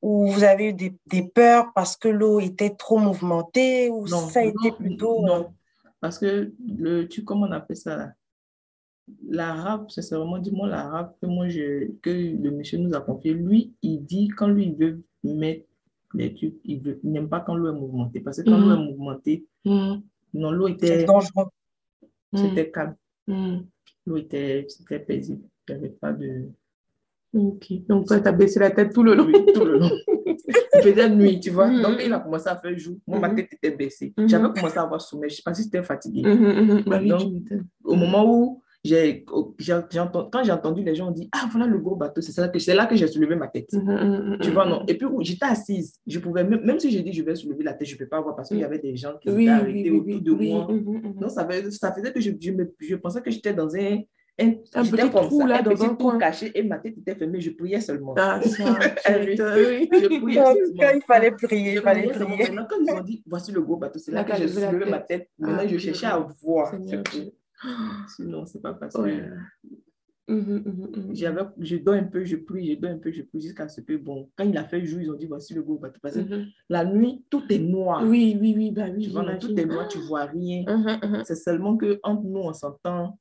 [0.02, 4.18] où vous avez eu des, des peurs parce que l'eau était trop mouvementée ou Non,
[4.28, 5.24] ça a non, été plutôt.
[5.24, 5.54] Non,
[6.00, 8.12] parce que le, tu, comment on appelle ça là?
[9.28, 13.34] L'arabe, c'est vraiment du moins l'arabe que moi je, que le monsieur nous a confié.
[13.34, 15.64] Lui, il dit quand lui il veut mettre
[16.14, 18.20] les trucs, il veut- il n'aime pas quand l'eau est mouvementée.
[18.20, 20.02] Parce que quand l'eau est mouvementée, Mhm,
[20.34, 21.46] non, l'eau était, dangereux.
[22.34, 22.96] c'était calme,
[23.28, 23.64] mhm.
[24.06, 25.42] l'eau était, c'était paisible.
[25.68, 26.48] Il n'y avait pas de.
[27.34, 27.72] Ok.
[27.88, 29.26] Donc, toi, tu as baissé la tête tout le long.
[29.26, 29.90] Oui, tout le long.
[30.26, 31.68] Il faisait nuit, tu vois.
[31.70, 32.96] Donc, il a commencé à faire jour.
[33.06, 34.12] Moi, ma tête était baissée.
[34.26, 35.30] J'avais commencé à avoir sommeil.
[35.30, 36.22] Je pensais que j'étais fatiguée.
[36.22, 36.82] Mhm, mhm.
[36.86, 37.42] Bah oui, Donc,
[37.84, 42.32] au moment où quand j'ai entendu les gens dire Ah, voilà le gros bateau, c'est
[42.32, 43.72] ça que c'est là que j'ai soulevé ma tête.
[43.72, 44.84] Mhm, mhm, Tu vois, non.
[44.86, 45.98] Et puis, j'étais assise.
[46.06, 48.20] Je pouvais, même, si j'ai dit je vais soulever la tête, je ne peux pas
[48.20, 50.68] voir parce qu'il y avait des gens qui Oui, étaient arrêtés oui, autour de moi.
[51.20, 53.98] Donc, ça, fait- ça faisait que je, je, me- je pensais que j'étais dans un,
[54.38, 56.18] un, petit trou, ça, là, un dans petit un trou coin.
[56.18, 57.40] caché et ma tête était fermée.
[57.40, 58.14] Je priais seulement.
[58.18, 58.78] Ah, ça.
[59.06, 60.80] Je priais seulement.
[60.80, 62.26] cas, il fallait prier, il fallait prier.
[62.44, 64.90] Maintenant, quand ils ont dit, voici le gros bateau, c'est là Là, que j'ai soulevé
[64.90, 65.30] ma tête.
[65.38, 66.74] Maintenant, Ah, je cherchais à voir.
[67.62, 68.22] C'est.
[68.22, 69.00] Sinon, c'est pas facile.
[69.00, 69.28] Ouais.
[70.28, 71.14] Mhm, mhm, mhm.
[71.14, 73.80] J'avais, je dors un peu, je prie, je dors un peu, je prie jusqu'à ce
[73.80, 75.62] que, bon, quand il a fait jour, ils ont dit, voici le.
[76.02, 76.46] Parce que Mhm.
[76.68, 78.02] la nuit, tout est noir.
[78.04, 80.64] Oui, oui, oui, bah oui, Tu vois, non, tout est noir, tu vois rien.
[81.24, 83.20] C'est seulement que entre nous, on s'entend.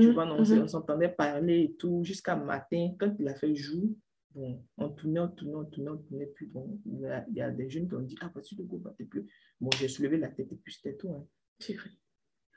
[0.00, 2.90] Tu vois, non, on s'entendait parler et tout jusqu'à matin.
[2.98, 3.88] Quand il a fait jour,
[4.34, 6.26] bon, on tournait, on tournait, on tournait, on tournait.
[6.34, 8.56] Puis bon, il y a, il y a des jeunes qui ont dit, ah, voici
[8.56, 9.04] le gros bateau.
[9.08, 9.20] Puis
[9.60, 11.10] bon, j'ai soulevé la tête et puis c'était tout.
[11.10, 11.24] hein.
[11.60, 11.90] Purée.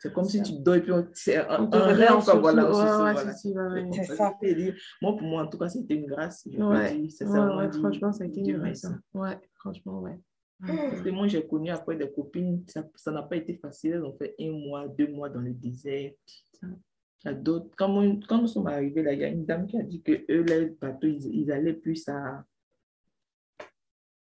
[0.03, 0.43] C'est comme si Ça.
[0.45, 2.63] tu dors et puis on, c'est un, On te un réveille rêve, en quoi, voilà,
[2.69, 3.13] Ouais, c'est ça, ouais.
[4.15, 4.29] Ça.
[4.99, 6.47] Moi, pour moi, en tout cas, c'était une grâce.
[6.51, 8.95] Je Ouais, dire, franchement, ça a été une raison.
[9.13, 10.19] Ouais, franchement, ouais.
[10.89, 13.91] Parce que moi, j'ai connu après des copines, ça ça n'a pas été facile.
[13.93, 16.13] Elles ont fait un mois, deux mois dans le désert.
[16.63, 16.67] Il
[17.25, 17.69] y a d'autres.
[17.77, 17.93] Quand,
[18.27, 20.41] quand nous sommes arrivés là, il y a une dame qui a dit que eux,
[20.41, 22.43] les bateaux, ils, ils allaient plus à.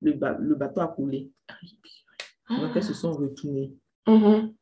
[0.01, 1.31] Le, ba- le bateau a coulé.
[2.49, 3.73] Donc, elles se sont retournées.
[4.05, 4.53] Mhm.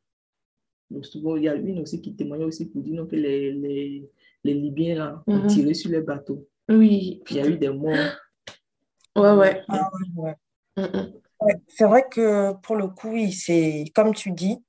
[0.90, 3.52] Donc, souvent, il y a une aussi qui témoignait aussi pour dire non, que les,
[3.52, 4.10] les,
[4.44, 5.48] les Libyens là, ont Mhm.
[5.48, 6.48] tiré sur les bateaux.
[6.70, 7.22] Oui.
[7.30, 7.92] Il y a eu des morts.
[9.16, 9.64] Ouais, ouais.
[9.68, 10.36] Ah, ouais.
[10.78, 11.14] Mhm.
[11.42, 14.64] Ouais, C'est vrai que pour le coup, oui, c'est comme tu dis,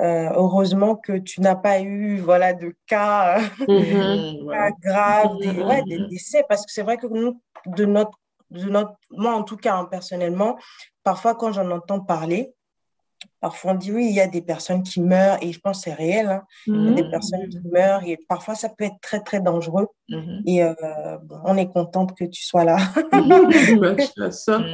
[0.00, 5.98] euh, heureusement que tu n'as pas eu voilà, de cas, cas graves, des, ouais, des
[6.08, 8.18] décès, parce que c'est vrai que nous, de notre,
[8.50, 10.56] de notre, moi en tout cas, hein, personnellement,
[11.04, 12.52] parfois quand j'en entends parler,
[13.40, 15.84] parfois on dit oui, il y a des personnes qui meurent, et je pense que
[15.90, 17.10] c'est réel, hein, il y a des Mhm.
[17.10, 20.42] personnes qui meurent, et parfois ça peut être très, très dangereux, Mhm.
[20.46, 20.72] et euh,
[21.22, 22.76] bon, on est contente que tu sois là.
[23.82, 24.64] Bah, tu as ça.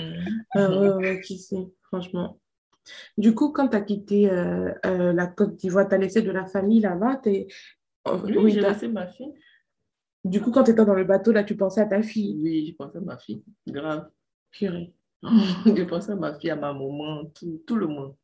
[0.55, 2.39] Ah ouais, ouais, qui sait, franchement.
[3.17, 6.31] Du coup, quand tu as quitté euh, euh, la Côte d'Ivoire, tu as laissé de
[6.31, 7.17] la famille là-bas.
[7.23, 7.47] t'es-
[8.05, 9.33] oh, Oui, oui, j'ai laissé ma fille.
[10.25, 12.39] Du coup, quand tu étais dans le bateau, là, tu pensais à ta fille.
[12.43, 13.43] Oui, je pensais à ma fille.
[13.67, 14.11] Grave.
[14.51, 14.93] Purée.
[15.79, 18.15] Je pensais à ma fille, à ma maman, tout, tout le monde.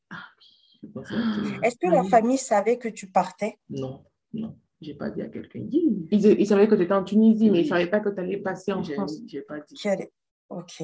[0.83, 1.62] Je monde.
[1.62, 3.59] Est-ce que la famille savait que tu partais?
[3.68, 4.57] Non, non.
[4.81, 5.61] J'ai pas dit à quelqu'un.
[5.70, 8.18] Ils, ils savaient que tu étais en Tunisie, mais ils ne savaient pas que tu
[8.20, 9.18] allais passer en France.
[9.27, 9.75] j'ai pas dit.
[9.75, 10.09] Quelle-
[10.49, 10.83] Ok.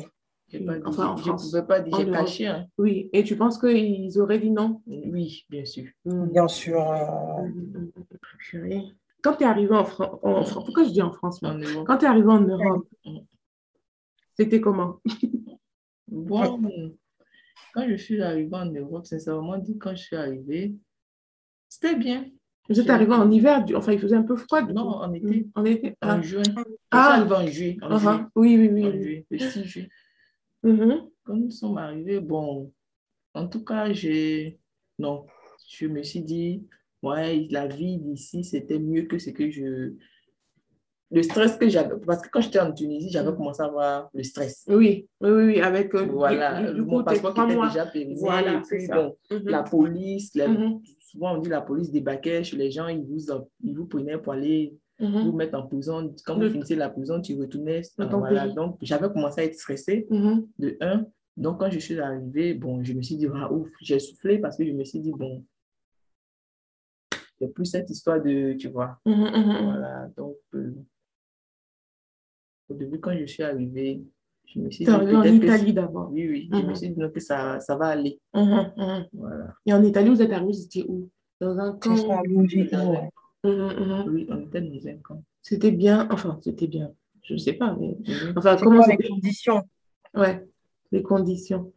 [0.49, 0.83] J'ai pas dit.
[0.85, 1.51] Enfin, en je France.
[1.51, 1.97] pouvais pas dire.
[1.99, 2.47] J'ai caché.
[2.47, 2.67] hein.
[2.79, 4.83] Oui, et tu penses qu'ils auraient dit non?
[4.87, 5.87] Oui, bien sûr.
[6.05, 6.79] Bien sûr.
[6.79, 7.49] euh.
[9.23, 11.87] Quand tu es arrivé en France, en pourquoi je dis en France En Europe.
[11.87, 12.87] Quand tu es arrivé en Europe,
[14.35, 15.01] c'était comment?
[16.09, 16.61] Bon,
[17.77, 20.75] quand je suis arrivée en Europe, sincèrement dit, quand je suis arrivée,
[21.69, 22.25] c'était bien.
[22.71, 24.63] Vous êtes arrivé en hiver, enfin il faisait un peu froid.
[24.63, 24.99] Non, coup.
[24.99, 25.47] en été.
[25.55, 26.23] En été En ah.
[26.23, 26.43] juin.
[26.43, 27.13] Je suis Ah.
[27.21, 27.77] arrivée en juillet.
[27.83, 28.13] En Ah, juillet.
[28.13, 28.31] ah.
[28.35, 28.87] Oui, oui, oui.
[28.87, 29.89] En juillet, le 6 juillet.
[30.63, 31.09] Mhm.
[31.23, 32.73] Quand nous sommes arrivés, bon,
[33.35, 34.59] en tout cas, j'ai.
[34.99, 35.27] Non,
[35.69, 36.67] je me suis dit,
[37.03, 39.93] ouais, la vie d'ici, c'était mieux que ce que je.
[41.13, 41.95] Le stress que j'avais.
[42.05, 43.37] Parce que quand j'étais en Tunisie, j'avais Mm.
[43.37, 44.65] commencé à avoir le stress.
[44.69, 47.69] Oui, oui, oui, avec euh, Voilà, du, du mon coup, passeport qui était mois.
[47.69, 48.15] déjà périmé.
[48.19, 49.49] Voilà, et puis, Mhm.
[49.49, 50.81] la police, Mhm.
[50.99, 53.19] souvent on dit la police débarquait chez les gens, ils vous,
[53.63, 55.23] ils vous prenaient pour aller Mhm.
[55.27, 56.13] vous mettre en prison.
[56.25, 57.83] Quand vous finissez la prison, tu retournais.
[57.97, 58.49] Ton voilà.
[58.49, 60.09] Donc, j'avais commencé à être stressée,
[60.59, 61.07] de un.
[61.37, 64.57] Donc, quand je suis arrivée, bon, je me suis dit, ah, ouf, j'ai soufflé parce
[64.57, 65.45] que je me suis dit, bon,
[67.39, 68.99] il n'y a plus cette histoire de, tu vois.
[69.05, 70.09] Voilà.
[70.17, 70.73] Donc, euh,
[72.69, 74.03] au début, quand je suis arrivée,
[74.47, 76.11] je me suis dit, en peut-être que- Italie d'abord.
[76.13, 76.75] Oui, oui, je me Mhm.
[76.75, 78.19] suis dit non, que ça, ça va aller.
[78.35, 79.07] Mhm, mhm.
[79.15, 79.55] Voilà.
[79.67, 81.09] Et en Italie, vous êtes arrivé, c'était où?
[81.41, 81.95] Dans un camp.
[82.27, 85.23] Oui, on était dans un camp.
[85.43, 86.91] C'était bien, enfin, c'était bien.
[87.23, 87.97] Je ne sais pas, mais.
[88.37, 89.63] Enfin, C'est comment quoi les conditions?
[90.15, 90.47] Ouais,
[90.93, 91.73] les conditions.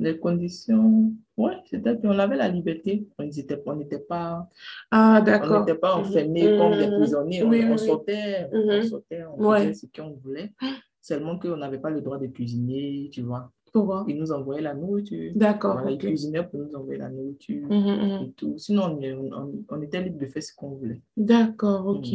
[0.00, 1.96] Les conditions, ouais, c'était.
[2.04, 3.06] On avait la liberté.
[3.18, 4.48] On n'était on n'était pas,
[4.90, 7.42] Ah, on n'était pas enfermés comme des prisonniers.
[7.44, 7.86] On, Oui, on oui, oui.
[7.86, 8.82] sortait, on Mhm.
[8.84, 9.58] sortait, on Ouais.
[9.68, 10.52] faisait ce qu'on voulait.
[11.02, 13.50] Seulement qu'on n'avait pas le droit de cuisiner, tu vois.
[13.72, 15.32] Pourquoi Ils nous envoyaient la nourriture.
[15.36, 15.74] D'accord.
[15.74, 16.00] Voilà, ils ok.
[16.00, 18.24] cuisinaient pour nous envoyer la nourriture Mhm, mhm.
[18.24, 18.54] et tout.
[18.58, 21.00] Sinon, on, on- on était libre de faire ce qu'on voulait.
[21.16, 22.08] D'accord, ok.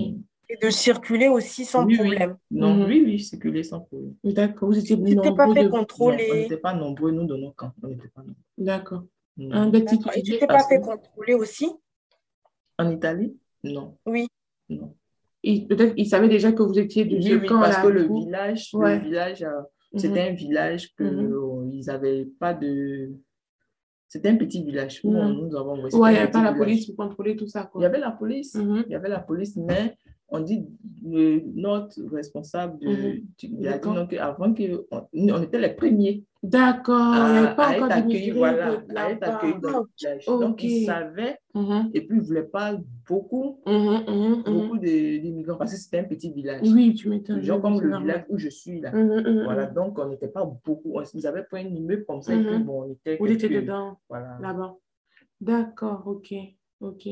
[0.49, 2.07] Et de circuler aussi sans Oui, oui.
[2.09, 2.37] problème.
[2.51, 2.85] Non, Mhm.
[2.87, 4.13] oui, oui, circuler sans problème.
[4.23, 4.69] D'accord.
[4.69, 6.31] Vous étiez t'es pas nombreux fait de- Non, on contrôler.
[6.33, 7.71] n'était pas nombreux, nous, dans nos camps.
[7.83, 8.35] On n'était pas nombreux.
[8.57, 9.03] D'accord.
[9.37, 9.51] Mhm.
[9.51, 10.11] Un petit D'accord.
[10.15, 11.69] Et tu t'es pas fait que- contrôler aussi?
[12.77, 13.35] En Italie?
[13.63, 13.97] Non.
[14.05, 14.27] Oui.
[14.69, 14.93] Non.
[15.43, 17.69] Il- Peut-être qu'ils savaient déjà que vous étiez de Oui, ce oui, camp-là.
[17.69, 18.19] parce que du le coup?
[18.25, 18.95] village, Ouais.
[18.97, 19.61] le village, euh,
[19.93, 19.99] Mhm.
[19.99, 21.33] c'était un village que Mhm.
[21.33, 23.11] euh, ils n'avaient pas de.
[24.07, 25.81] C'était un petit village où nous avons.
[25.83, 26.57] Ouais, il n'y avait pas la village.
[26.57, 27.61] police pour contrôler tout ça.
[27.63, 27.81] Il Quoi.
[27.81, 29.97] y avait la police, il y avait la police, mais
[30.29, 30.65] on dit,
[31.03, 33.21] le, notre responsable de, Mhm.
[33.43, 37.91] il a dit qu'avant que, on, on était les premiers D'accord, à, pas à être
[37.91, 40.25] accueillis, voilà, à être accueillis dans le village.
[40.27, 40.63] Donc, ok.
[40.63, 44.43] ils savaient, Mhm, et puis ils ne voulaient pas beaucoup, mhm.
[44.45, 46.61] beaucoup d'immigrants, parce que c'était un petit village.
[46.63, 47.41] Oui, tu m'étonnes.
[47.41, 48.01] Genre comme le normal.
[48.01, 48.91] village où je suis là.
[48.91, 50.91] Voilà, donc on n'était pas beaucoup.
[50.95, 53.49] On- Ils avaient pris un immeuble comme ça, et puis bon, on était Vous étiez
[53.49, 54.37] dedans, Voilà.
[54.41, 54.75] là-bas.
[55.41, 56.33] D'accord, ok,
[56.81, 57.07] ok.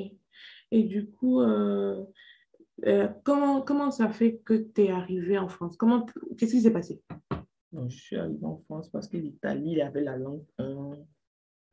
[0.72, 2.04] Et du coup, euh,
[2.86, 5.78] euh, comment, comment ça fait que tu es arrivé en France?
[5.78, 6.06] Comment,
[6.38, 7.02] qu'est-ce qui s'est passé?
[7.90, 10.44] Je suis arrivé en France parce que l'Italie, avait la langue.
[10.60, 10.92] un.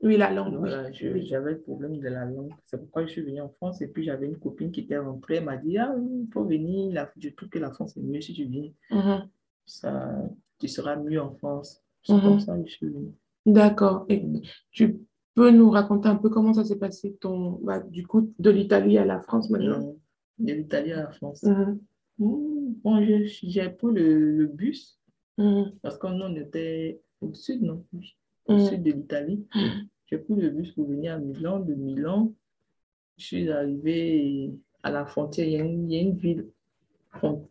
[0.02, 0.70] Oui, la langue, oui.
[0.94, 1.26] Je- oui.
[1.26, 2.52] j'avais le problème de la langue.
[2.64, 3.82] C'est pourquoi je suis venue en France.
[3.82, 5.36] Et puis, j'avais une copine qui était rentrée.
[5.36, 6.90] Elle m'a dit, ah, il faut venir.
[6.94, 8.70] La- Je trouve que la France est mieux si tu viens.
[8.90, 9.28] Mhm.
[9.66, 10.10] Ça,
[10.58, 11.82] tu seras mieux en France.
[12.02, 12.20] C'est Mhm.
[12.22, 13.12] comme ça que je suis venue.
[13.44, 14.06] D'accord.
[14.08, 14.24] Et
[14.70, 15.00] tu
[15.34, 18.96] peux nous raconter un peu comment ça s'est passé, ton, bah, du coup, de l'Italie
[18.96, 19.86] à la France maintenant?
[19.86, 19.92] Euh,
[20.40, 21.42] De l'Italie à la France.
[21.44, 21.78] Mhm,
[22.18, 24.98] Mmh, Bon, j'ai pris le, le bus
[25.38, 27.84] mhm, parce que nous, on était au sud, non?
[27.94, 28.14] Oui,
[28.46, 28.66] Au mhm.
[28.66, 29.46] sud de l'Italie.
[30.06, 31.60] J'ai pris le bus pour venir à Milan.
[31.60, 32.32] De Milan,
[33.16, 35.46] je suis arrivée à la frontière.
[35.46, 36.46] Il y a une, il y a une ville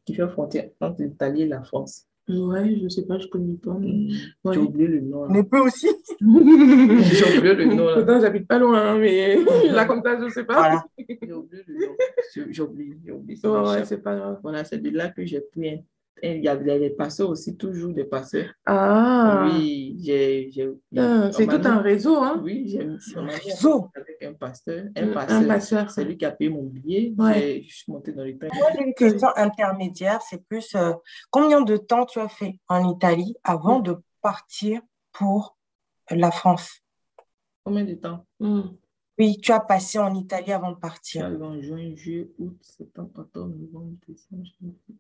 [0.06, 2.08] qui fait frontière entre l'Italie et la France.
[2.30, 3.76] Ouais, je sais pas, je connais pas.
[3.80, 4.10] mais- Mmh,
[4.44, 4.54] Ouais.
[4.54, 5.24] J'ai oublié le nom.
[5.24, 5.30] là.
[5.32, 5.88] Mais peut aussi.
[6.22, 7.86] J'ai oublié le nom.
[7.88, 7.96] là.
[7.96, 9.38] Pourtant, j'habite pas loin, hein, mais
[9.72, 10.54] là, comme ça, je sais pas.
[10.54, 10.84] Voilà.
[10.98, 11.92] J'ai oublié le nom.
[12.52, 12.98] J'ai oublié.
[13.06, 13.40] J'ai oublié.
[13.48, 14.40] Ouais, c'est pas grave.
[14.44, 15.80] Voilà, c'est de là que j'ai pris un-
[16.24, 18.52] Il y avait des passeurs aussi, toujours des passeurs.
[18.66, 20.50] Ah, Oui, j'ai.
[20.52, 22.42] j'ai- Ah, c'est tout un réseau, hein?
[22.44, 23.90] Oui, j'ai un réseau.
[23.96, 24.86] avec un pasteur.
[24.86, 25.48] Mm, Un Un passeur.
[25.48, 25.92] passeur.
[25.92, 27.14] C'est lui qui a payé mon billet.
[27.18, 27.40] Ouais.
[27.40, 28.48] J'ai- Je suis montée dans le train.
[28.54, 30.22] Moi, j'ai une question intermédiaire.
[30.22, 30.94] C'est plus euh,
[31.30, 35.58] combien de temps tu as fait en Italie avant de partir pour
[36.12, 36.82] la France?
[37.64, 38.26] Combien de temps?
[38.40, 38.62] Mm.
[39.20, 41.26] Oui, tu as passé en Italie avant de partir.
[41.26, 44.96] en juin, juillet, août, septembre, octobre, novembre, décembre, janvier,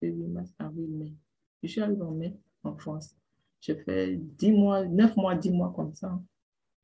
[0.00, 1.12] février, mars, avril, mai.
[1.62, 3.14] Je suis arrivée en mai en France.
[3.60, 6.18] J'ai fait 10 mois, 9 mois, 10 mois comme ça.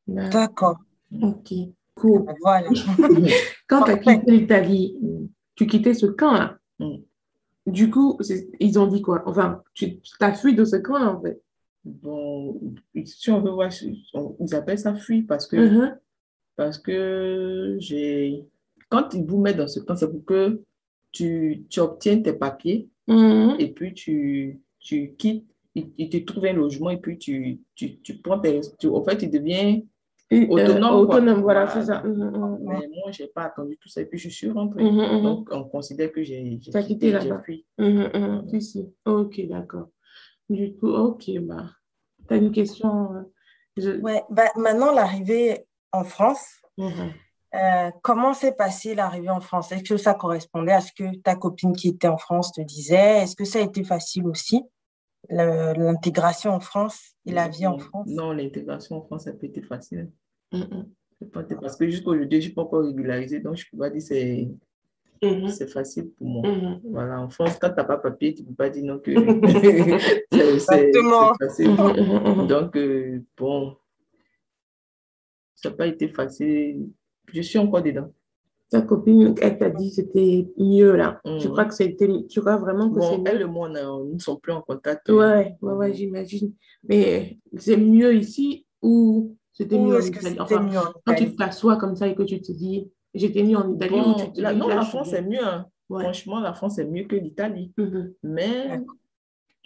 [0.07, 0.79] D'accord.
[1.21, 1.53] Ok,
[1.95, 2.25] cool.
[2.41, 2.69] Voilà.
[3.69, 4.99] Quand tu as quitté l'Italie,
[5.55, 6.59] tu quittais ce camp-là.
[6.79, 6.97] Mm.
[7.67, 8.19] Du coup,
[8.59, 9.23] ils ont dit quoi?
[9.27, 11.41] Enfin, tu as fui de ce camp-là, en fait?
[11.85, 12.61] Bon,
[13.05, 13.71] si on veut voir,
[14.15, 15.99] on- ils appellent ça fuir parce que, Mhm.
[16.57, 18.47] parce que j'ai.
[18.89, 20.63] Quand ils vous mettent dans ce camp, c'est pour que
[21.13, 23.57] tu, tu obtiennes tes papiers Mhm.
[23.59, 28.01] et puis tu, tu quittes, ils, ils te trouvent un logement et puis tu, tu,
[28.01, 28.61] tu prends tes.
[28.79, 29.81] tu- en fait, tu deviens
[30.33, 31.17] euh, Autonome, quoi.
[31.17, 32.03] autonome, voilà, c'est ça.
[32.03, 32.59] Mhm, mhm.
[32.63, 34.83] Mais moi, je n'ai pas attendu tout ça et puis je suis rentrée.
[35.23, 37.43] Donc, on considère que j'ai quitté quitté, là-bas.
[37.45, 37.67] fui.
[38.49, 38.87] Si, si.
[39.05, 39.89] Ok, d'accord.
[40.49, 41.71] Du coup, ok, bah,
[42.29, 43.15] tu as une question?
[43.15, 43.23] euh,
[43.77, 46.63] je- Ouais, bah, maintenant, l'arrivée en France.
[47.55, 49.73] Euh, comment s'est passée l'arrivée en France?
[49.73, 53.23] Est-ce que ça correspondait à ce que ta copine qui était en France te disait?
[53.23, 54.63] Est-ce que ça a été facile aussi,
[55.29, 58.07] l'intégration en France et la vie en France?
[58.09, 60.11] Non, l'intégration en France, ça peut être facile.
[60.53, 63.79] C'est pas- Parce que jusqu'aujourd'hui, je ne suis pas encore régularisée, donc je ne peux
[63.79, 64.49] pas dire que c'est
[65.25, 65.47] Mhm.
[65.49, 66.43] c'est facile pour moi.
[66.51, 66.81] Mhm.
[66.91, 69.13] Voilà, en France, quand tu n'as pas papier, tu ne peux pas dire non que
[70.59, 70.93] c'est-
[71.39, 71.71] facile.
[71.71, 72.47] Mhm, mhm.
[72.49, 73.77] Donc, euh, bon,
[75.55, 76.91] ça n'a pas été facile.
[77.33, 78.13] Je suis encore dedans.
[78.71, 81.21] Ta copine, elle t'a dit que c'était mieux là.
[81.25, 81.53] Tu Mhm.
[81.53, 84.15] crois que c'était, tu crois vraiment que c'est Bon, elle et moi, on a- nous
[84.15, 85.09] ne sommes plus en contact.
[85.11, 86.55] Ouais, ouais, ouais, j'imagine.
[86.89, 90.37] Mais c'est mieux ici ou c'était Ou mieux en que Italie?
[90.41, 93.59] Enfin, mieux en quand tu t'assois comme ça et que tu te dis, j'étais mieux
[93.59, 95.45] en Italie ou tu te la- dis, non, la France est mieux.
[95.45, 95.67] hein.
[95.91, 96.05] Ouais.
[96.05, 97.73] Franchement, la France est mieux que l'Italie.
[97.77, 98.15] Mhm.
[98.23, 98.95] Mais D'accord.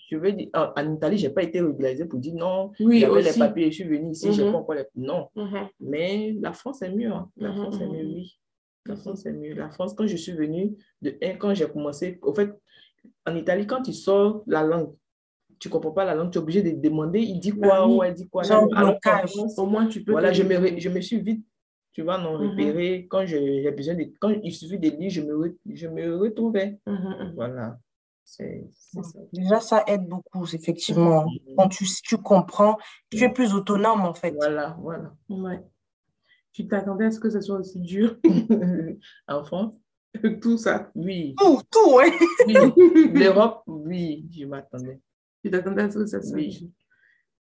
[0.09, 3.01] Je veux dire, en, en Italie, je n'ai pas été régularisée pour dire non, Oui,
[3.01, 4.53] j'avais les papiers, je suis venue ici, j'ai Mhm.
[4.53, 4.85] pas encore les.
[4.95, 5.29] Non.
[5.35, 5.69] Mhm.
[5.81, 7.11] Mais la France est mieux.
[7.13, 7.31] hein.
[7.37, 8.39] La Mhm, France est mieux, oui.
[8.87, 8.97] La.
[8.97, 9.55] France est mieux.
[9.55, 12.51] La France, quand je suis venue, de un, quand j'ai commencé, au fait,
[13.27, 14.93] en Italie, quand tu sors la langue,
[15.59, 17.87] tu ne comprends pas la langue, tu es obligé de demander, il dit quoi Bah
[17.87, 17.95] oui.
[17.97, 18.43] ou elle dit quoi.
[18.45, 18.99] Genre Alors.
[19.03, 20.13] France, Au moins, tu peux.
[20.13, 21.45] voilà, je me, je me suis vite,
[21.93, 23.07] tu vois, non, repéré.
[23.11, 24.05] Quand je- j'ai besoin de.
[24.21, 26.79] Quand il suffit de lire, je me, re- je me retrouvais.
[27.35, 27.79] Voilà.
[28.29, 29.19] C'est c'est ça.
[29.33, 31.27] Déjà, ça aide beaucoup, effectivement.
[31.57, 32.77] Quand tu, tu comprends,
[33.09, 34.33] tu es plus autonome, en fait.
[34.33, 35.15] Voilà, voilà.
[35.29, 35.63] Ouais.
[36.53, 38.17] Tu t'attendais à ce que ce soit aussi dur,
[39.29, 39.75] en France,
[40.43, 40.91] tout ça?
[40.97, 41.35] oui.
[41.39, 42.11] Tout, tout, ouais.
[42.49, 42.55] oui.
[43.15, 45.01] L'Europe, oui, je m'attendais.
[45.45, 46.49] Tu t'attendais à ce que ça soit Oui.
[46.59, 46.69] dur.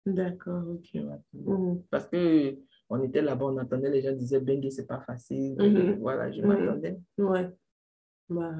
[0.04, 1.00] D'accord, ok.
[1.32, 1.82] Mhm.
[1.90, 2.58] Parce que
[2.90, 5.54] on était là-bas, on entendait les gens disaient Bengue, c'est pas facile.
[5.60, 6.00] Mhm.
[6.00, 6.48] Voilà, je Mhm.
[6.48, 6.98] m'attendais.
[7.18, 7.50] Ouais.
[8.28, 8.52] Bah,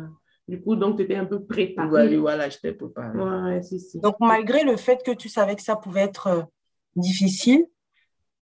[0.49, 1.89] du coup, donc, tu étais un peu préparée.
[1.89, 3.19] Voilà, voilà, j'étais préparée.
[3.19, 4.01] Ouais, si, si.
[4.01, 6.43] Donc, malgré le fait que tu savais que ça pouvait être euh,
[6.97, 7.67] difficile,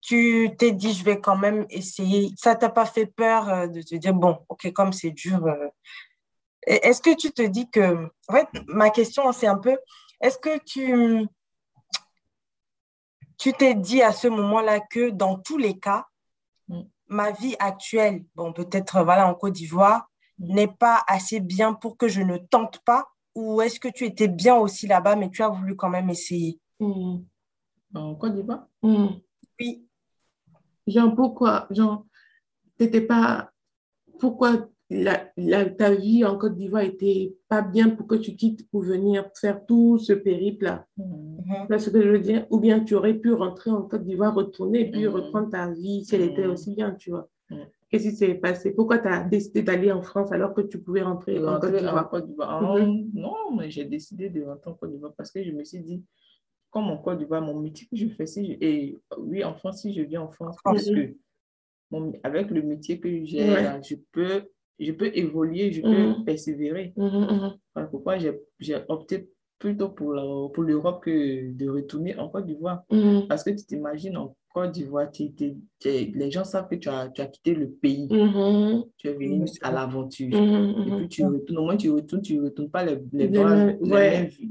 [0.01, 2.31] tu t'es dit, je vais quand même essayer.
[2.37, 5.67] Ça t'a pas fait peur euh, de te dire, bon, ok, comme c'est dur, euh,
[6.65, 9.77] Est-ce que tu te dis que, en fait, ma question, c'est un peu,
[10.21, 11.27] est-ce que tu,
[13.37, 16.05] tu t'es dit à ce moment-là que dans tous les cas,
[16.69, 16.81] Mm.
[17.07, 20.08] ma vie actuelle, bon, peut-être voilà, en Côte d'Ivoire.
[20.39, 23.07] N'est pas assez bien pour que je ne tente pas?
[23.35, 26.59] Ou est-ce que tu étais bien aussi là-bas, mais tu as voulu quand même essayer?
[26.79, 28.67] En Côte d'Ivoire.
[28.83, 29.85] Oui.
[30.87, 32.05] Genre, pourquoi, genre,
[32.77, 33.51] t'étais pas,
[34.19, 38.67] pourquoi la, la- ta vie en Côte d'Ivoire était pas bien pour que tu quittes
[38.71, 40.87] pour venir faire tout ce périple-là?
[40.97, 41.03] Mm.
[41.69, 41.79] Mhm.
[41.79, 42.47] Ce que je veux dire?
[42.49, 45.13] Ou bien tu aurais pu rentrer en Côte d'Ivoire, retourner et puis Mhm.
[45.13, 46.51] reprendre ta vie si elle était Mhm.
[46.53, 47.29] aussi bien, tu vois.
[47.89, 48.71] Qu'est-ce qui s'est passé?
[48.71, 51.77] Pourquoi tu as décidé d'aller en France alors que tu pouvais rentrer en Côte Rentrer
[51.79, 52.09] en d'Ivoire?
[52.09, 52.61] Côte d'Ivoire.
[52.61, 53.09] Mhm.
[53.15, 55.79] Ah, Non, mais j'ai décidé de rentrer en Côte d'Ivoire parce que je me suis
[55.81, 56.03] dit,
[56.69, 59.81] comme en Côte d'Ivoire, mon métier que je fais, si je- et oui, en France,
[59.81, 61.15] si je viens en France, parce que
[61.89, 63.81] mon- avec le métier que j'ai, Ouais.
[63.81, 64.43] je peux,
[64.77, 66.25] je peux évoluer, je peux Mhm.
[66.25, 66.93] persévérer.
[66.95, 67.57] Mhm, mhm.
[67.73, 72.45] Voilà pourquoi j'ai j'ai opté plutôt pour la- pour l'Europe que de retourner en Côte
[72.45, 72.83] d'Ivoire.
[73.27, 76.89] Parce que tu t'imagines, en Côte d'Ivoire, tu- tu- tu- les gens savent que tu
[76.89, 78.83] as, tu as quitté le pays, Mhm.
[78.97, 80.35] tu es venu c'est à l'aventure.
[80.35, 80.97] Mhm, Et mhm.
[80.97, 83.65] puis tu retournes, au moins tu retournes, tu ne retournes pas les, les, Les bras,
[83.67, 83.73] les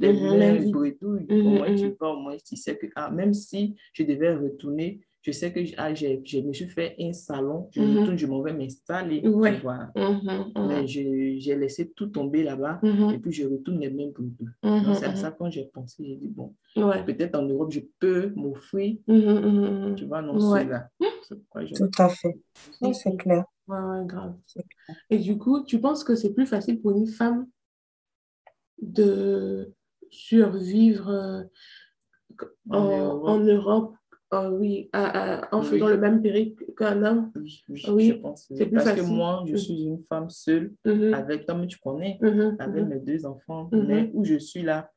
[0.00, 0.12] les
[0.60, 1.26] Mhm, bretouilles.
[1.28, 4.34] Mhm, Au moins tu vas, au moins tu sais que ah, même si je devais
[4.34, 7.98] retourner, je sais que ah, j'ai- je me suis fait un salon, je Mhm.
[7.98, 9.20] retourne, je m'en vais m'installer.
[9.22, 9.28] tu
[9.62, 9.90] vois.
[9.96, 10.66] Mhm, mhm.
[10.68, 12.80] Mais je- j'ai laissé tout tomber là-bas
[13.14, 16.16] et puis je retourne les mêmes mhm, Donc c'est à ça quand j'ai pensé, j'ai
[16.16, 17.04] dit bon, Ouais.
[17.04, 18.96] peut-être en Europe je peux m'offrir,
[19.96, 20.66] tu vois, non Ouais.
[21.28, 22.38] pourquoi je- Tout à fait.
[22.80, 23.44] Oui, c'est clair.
[23.66, 24.34] Ouais, ouais, grave.
[25.10, 27.46] Et du coup, tu penses que c'est plus facile pour une femme
[28.80, 29.74] de
[30.10, 31.42] survivre euh,
[32.70, 33.28] en, En Europe.
[33.28, 33.94] en Europe,
[34.34, 35.66] euh, oui, à- à- en Oui.
[35.66, 37.32] faisant le même périple qu'un homme?
[37.36, 38.46] Oui, oui, Oui, je pense.
[38.48, 42.18] c'est plus Parce que moi, je suis une femme seule, Mhm, avec, comme tu connais,
[42.20, 42.88] mhm, avec mhm.
[42.90, 43.86] mes deux enfants, Mhm.
[43.86, 44.92] mais où je suis là,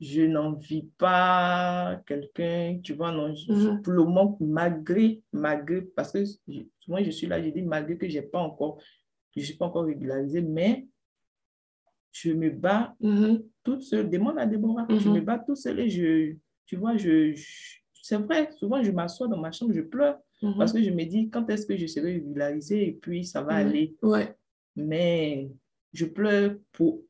[0.00, 6.24] je n'envie pas quelqu'un, tu vois, non, je- pour le moment, malgré, malgré, parce que
[6.80, 8.78] souvent je suis là, je dis malgré que j'ai pas encore,
[9.34, 10.86] je suis pas encore régularisée, mais
[12.12, 12.94] je me bats
[13.64, 16.34] toute seule, demande à Déborah, je me bats toute seule et je,
[16.66, 20.54] tu vois, je, je- c'est vrai, souvent je m'assois dans ma chambre, je pleure, mhm.
[20.58, 23.54] parce que je me dis quand est-ce que je serai régularisée et puis ça va
[23.54, 23.66] Mhm.
[23.68, 24.34] aller, Ouais.
[24.76, 25.48] mais
[25.92, 27.00] je pleure pour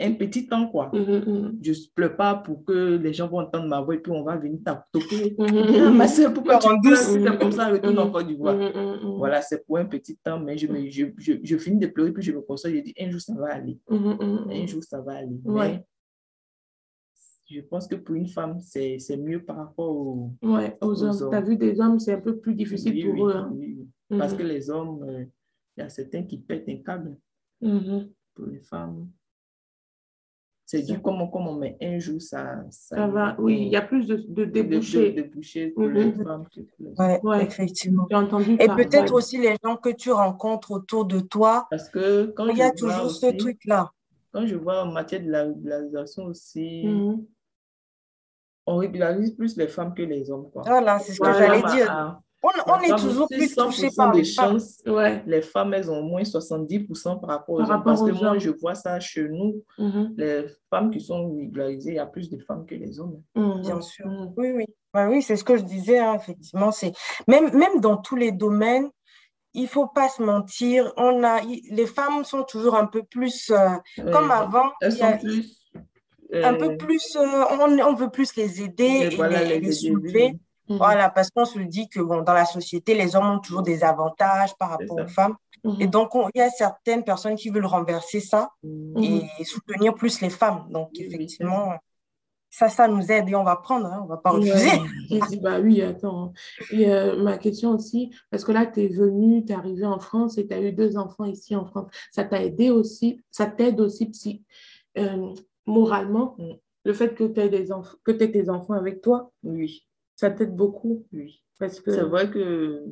[0.00, 0.90] un petit temps, quoi.
[0.92, 1.58] Mhm.
[1.62, 4.24] Je ne pleure pas pour que les gens vont entendre ma voix et puis on
[4.24, 5.36] va venir taper.
[5.38, 6.98] Ma soeur, pourquoi tu douce.
[6.98, 8.56] C'est comme ça, retourne en Côte d'Ivoire.
[8.56, 9.16] mhm, mhm, mhm.
[9.18, 12.10] Voilà, c'est pour un petit temps, mais je, me, je, je, je finis de pleurer,
[12.12, 13.78] puis je me console, je dis, un jour, ça va aller.
[13.88, 15.38] Un jour, ça va aller.
[15.44, 15.68] Ouais.
[15.68, 15.84] Mais
[17.50, 20.30] je pense que pour une femme, c'est c'est mieux par rapport aux...
[20.42, 21.22] Ouais, aux Aux hommes.
[21.22, 21.30] hommes.
[21.30, 23.36] Tu as vu des hommes, c'est un peu plus difficile Oui, pour oui, eux.
[23.36, 23.50] hein.
[23.54, 23.76] oui,
[24.10, 24.18] oui.
[24.18, 25.24] Parce Mhm, que les hommes, euh,
[25.76, 27.16] il y a certains qui pètent un câble.
[27.60, 28.08] mhm.
[28.34, 29.08] Pour les femmes,
[30.66, 32.64] c'est du comment, comment, mais un jour, ça...
[32.70, 35.12] Ça va, oui, il y a plus de, de de- de- débouchés.
[35.12, 35.94] de débouchés pour Mhm.
[35.94, 36.94] les femmes pour les hommes.
[37.06, 37.44] Ouais, Ouais.
[37.44, 38.06] effectivement.
[38.10, 39.18] J'ai entendu Et peut-être ouais.
[39.18, 42.70] aussi les gens que tu rencontres autour de toi, Parce que quand il y a
[42.72, 43.92] toujours ce truc-là.
[44.32, 47.24] quand je vois en matière de la régularisation aussi, Mhm.
[48.66, 50.50] On régularise plus les femmes que les hommes.
[50.52, 50.62] Quoi.
[50.66, 51.90] Voilà, c'est ce que j'allais Femmes dire.
[51.90, 54.50] à- On, on les est femmes toujours plus touché 100% par les femmes.
[54.60, 55.22] chance, Ouais.
[55.26, 57.76] les femmes, elles ont au moins 70% par rapport aux Par hommes.
[57.76, 58.38] rapport Parce que aux moi, hommes.
[58.38, 60.14] je vois ça chez nous, Mhm.
[60.18, 63.22] les femmes qui sont régularisées, il y a plus de femmes que les hommes.
[63.34, 63.60] Mhm.
[63.62, 64.06] Bien sûr.
[64.06, 64.34] Mhm.
[64.36, 64.66] Oui, oui.
[64.92, 66.70] Bah oui, c'est ce que je disais, hein, effectivement.
[67.28, 68.90] Même, même dans tous les domaines,
[69.54, 70.92] il faut pas se mentir.
[70.98, 73.68] On a, les femmes sont toujours un peu plus, euh,
[74.12, 74.34] comme Ouais.
[74.34, 75.63] avant, Elles il y a sont plus...
[76.42, 80.32] un euh, peu plus, euh, on, on veut plus les aider et voilà, les, soulever.
[80.68, 80.78] Mhm.
[80.78, 83.84] Voilà, parce qu'on se dit que bon, dans la société, les hommes ont toujours des
[83.84, 85.36] avantages par rapport aux femmes.
[85.62, 85.76] Mhm.
[85.80, 89.22] Et donc, on- il y a certaines personnes qui veulent renverser ça Mhm.
[89.38, 90.66] et soutenir plus les femmes.
[90.70, 91.74] Donc, effectivement,
[92.50, 94.50] ça, ça nous aide et on va prendre, hein, on va pas Ouais.
[94.50, 94.70] refuser.
[95.10, 96.32] Je dis, bah oui, attends.
[96.70, 99.98] Et euh, ma question aussi, parce que là, tu es venu, tu es arrivé en
[99.98, 101.90] France et tu as eu deux enfants ici en France.
[102.12, 104.44] Ça t'a aidé aussi, ça t'aide aussi psy,
[104.98, 105.32] euh,
[105.66, 106.52] moralement, Mm.
[106.84, 110.30] le fait que tu aies des enfants, que t'aies tes enfants avec toi, Oui, ça
[110.30, 111.06] t'aide beaucoup.
[111.12, 111.42] oui.
[111.58, 111.90] Parce que.
[111.92, 112.84] C'est vrai que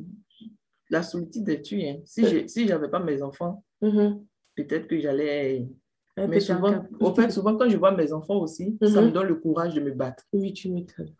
[0.89, 1.89] la solitude est tuée.
[1.89, 2.01] hein.
[2.05, 4.25] Si je si j'avais pas mes enfants, Mhm.
[4.55, 5.67] peut-être que j'allais...
[6.15, 9.27] Ouais, Mais souvent, au fait, souvent, quand je vois mes enfants aussi, ça me donne
[9.27, 10.23] le courage de me battre.
[10.31, 11.11] Oui, tu m'étonnes.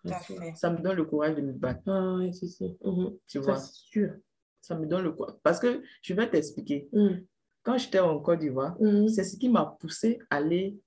[0.56, 2.78] Ça me donne le courage de me battre, Ah, oui, si.
[2.84, 3.12] Mhm.
[3.28, 3.56] tu Ça, vois.
[3.58, 4.14] c'est sûr.
[4.62, 5.36] Ça me donne le courage.
[5.42, 6.88] Parce que je vais t'expliquer.
[6.94, 7.26] Mhm.
[7.64, 10.78] Quand j'étais en Côte d'Ivoire, c'est ce qui m'a poussé à aller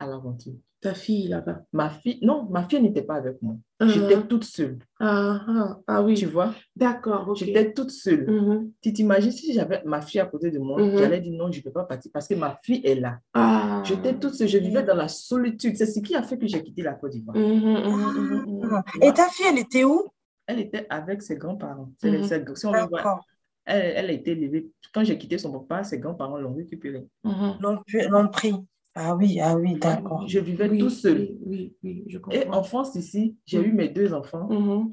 [0.00, 0.54] à l'aventure.
[0.80, 1.62] Ta fille là-bas.
[1.74, 3.54] Ma fille, non, ma fille n'était pas avec moi.
[3.80, 3.86] Ah.
[3.86, 4.78] J'étais toute seule.
[4.98, 6.14] Ah, ah, ah oui.
[6.14, 7.36] Tu vois, D'accord, ok.
[7.36, 8.26] j'étais toute seule.
[8.30, 8.72] Mhm.
[8.80, 10.96] Tu t'imagines si j'avais ma fille à côté de moi, Mhm.
[10.96, 13.18] j'allais dire non, je ne peux pas partir parce que ma fille est là.
[13.34, 13.82] Ah.
[13.84, 15.76] J'étais toute seule, je vivais dans la solitude.
[15.76, 17.36] C'est ce qui a fait que j'ai quitté la Côte d'Ivoire.
[17.36, 18.82] Mhm, mhm, mhm, mhm.
[19.02, 20.08] Et ta fille, elle était où?
[20.46, 21.90] Elle était avec ses grands-parents.
[22.00, 23.20] C'est- c'est- si on D'accord.
[23.66, 24.70] elle, elle a été élevée.
[24.94, 27.06] Quand j'ai quitté son papa, ses grands-parents l'ont récupérée.
[27.22, 28.54] L'ont pu- l'ont pris.
[28.94, 30.26] Ah oui, ah oui, d'accord.
[30.28, 31.18] Je vivais Oui, tout seul.
[31.18, 32.58] Oui, oui, oui, je Et comprends.
[32.58, 33.64] en France, ici, j'ai Mhm.
[33.66, 34.48] eu mes deux enfants.
[34.50, 34.90] Mhm.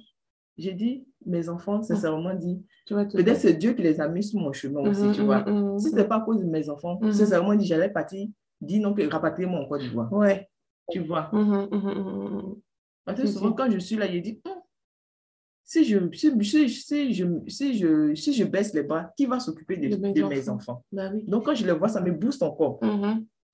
[0.58, 4.54] J'ai dit, mes enfants, sincèrement dit, peut-être c'est Dieu qui les a mis sur mon
[4.54, 5.44] chemin aussi, Mhm, tu vois.
[5.50, 5.80] mhm, mhm.
[5.80, 8.28] Si ce n'est pas à cause de mes enfants, sincèrement dit, j'allais partir,
[8.62, 10.12] dis non, que rapatrier-moi en Côte d'Ivoire.
[10.14, 10.48] Ouais.
[10.92, 11.30] Tu vois.
[13.06, 14.54] Parce que souvent, quand je suis là, je dis, Hum,
[15.64, 19.40] si je, si, si, si je, si, je, si je baisse les bras, qui va
[19.40, 20.54] s'occuper de, De mes enfants.
[20.56, 20.86] enfants?
[20.94, 21.24] Bah oui.
[21.28, 22.80] Donc, quand je les vois, ça me booste encore.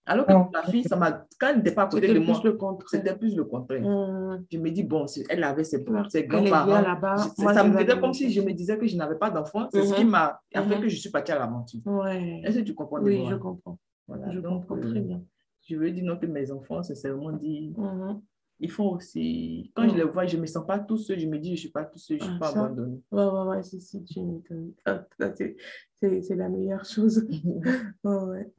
[0.06, 0.50] Alors que Oh.
[0.52, 2.42] ma fille, ça m'a, quand elle n'était pas à côté de moi,
[2.88, 3.82] c'était plus le contraire.
[3.82, 4.46] Mhm.
[4.52, 5.78] Je me dis, bon, elle avait ses,
[6.10, 7.18] ses grands-parents.
[7.54, 9.70] ça me faisait comme me si je me disais que je n'avais pas d'enfant.
[9.72, 10.10] C'est ce qui Mhm.
[10.12, 10.82] m'a a fait Mhm.
[10.82, 11.80] que je suis partie à l'aventure.
[11.86, 12.42] Ouais.
[12.44, 13.78] Est-ce que tu comprends Oui, je comprends.
[14.08, 15.22] Voilà, Je donc, comprends euh, très bien.
[15.66, 18.22] Je veux dire non que mes enfants, c'est seulement dit, Mhm.
[18.60, 19.72] ils font aussi.
[19.74, 21.18] Quand je les vois, je ne me sens pas tout seul.
[21.18, 22.66] Je me dis, je ne suis pas tout seul, je ne suis Ah, pas ça?
[22.66, 23.00] abandonné.
[23.10, 24.74] Ouais, ouais, ouais, si, si, tu m'étonnes.
[24.86, 25.56] Ah, ça, c'est-
[26.02, 27.26] C'est c'est la meilleure chose.
[28.04, 28.52] Ouais,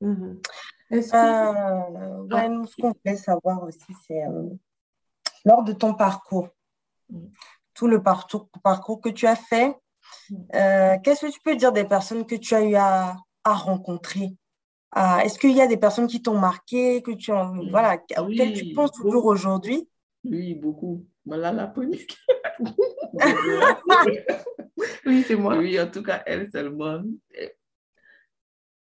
[0.00, 0.08] ouais.
[0.08, 0.40] Mhm.
[0.90, 1.16] Est-ce que...
[1.16, 4.48] Euh, ouais, nous, ce qu'on voulait savoir aussi, c'est euh,
[5.44, 6.48] lors de ton parcours,
[7.08, 7.26] Mm.
[7.74, 9.76] tout le parcours, parcours que tu as fait,
[10.30, 10.36] Mm.
[10.54, 14.30] euh, qu'est-ce que tu peux dire des personnes que tu as eu à, à rencontrer?
[14.92, 17.70] Ah, est-ce qu'il y a des personnes qui t'ont marqué, que tu en, Mm.
[17.70, 19.88] voilà, auxquelles tu penses toujours aujourd'hui?
[20.24, 21.04] Oui, beaucoup.
[21.24, 22.16] Voilà la panique.
[25.06, 25.56] Oui, c'est moi.
[25.56, 27.00] oui, en tout cas, elle seulement.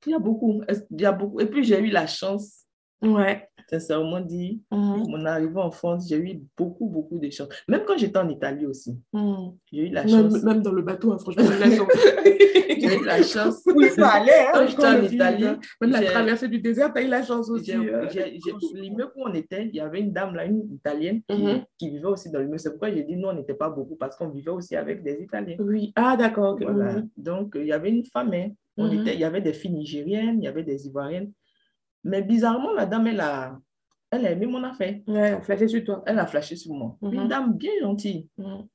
[0.07, 0.62] Il y a beaucoup.
[0.90, 1.40] Il y a beaucoup.
[1.40, 2.64] Et puis, j'ai eu la chance,
[3.03, 3.48] Ouais.
[3.68, 5.05] sincèrement dit, Mhm.
[5.09, 7.48] mon arrivée en France, j'ai eu beaucoup, beaucoup de chance.
[7.68, 9.53] Même quand j'étais en Italie aussi, Mhm.
[9.72, 10.42] j'ai eu la Même, chance.
[10.42, 11.88] même dans le bateau, hein, franchement, j'ai eu la chance.
[12.82, 13.62] J'ai eu la chance.
[13.66, 14.53] Oui, ça allait, hein?
[14.55, 15.44] Quand j'étais en Italie,
[15.82, 17.72] Même la traversée du désert, t'as eu la chance aussi.
[17.72, 18.07] Euh.
[18.74, 21.62] L'immeuble où on était, il y avait une dame là, une italienne qui, Mhm.
[21.78, 22.59] qui vivait aussi dans l'immeuble.
[22.59, 25.22] C'est pourquoi j'ai dit nous, on n'était pas beaucoup parce qu'on vivait aussi avec des
[25.22, 25.57] Italiens.
[25.59, 25.92] Oui.
[25.94, 26.57] Ah, d'accord.
[26.59, 27.03] Voilà.
[27.18, 28.48] Donc, il y avait une femme, hein.
[28.76, 29.00] On Mhm.
[29.00, 31.32] était, il y avait des filles nigériennes, il y avait des ivoiriennes.
[32.04, 33.58] Mais bizarrement, la dame, elle a,
[34.10, 34.96] elle a aimé mon affaire.
[35.06, 36.02] Ouais, flashé sur toi.
[36.06, 36.96] Elle a flashé sur moi.
[37.02, 37.12] Mhm.
[37.14, 38.28] Une dame bien gentille.
[38.38, 38.66] Mhm.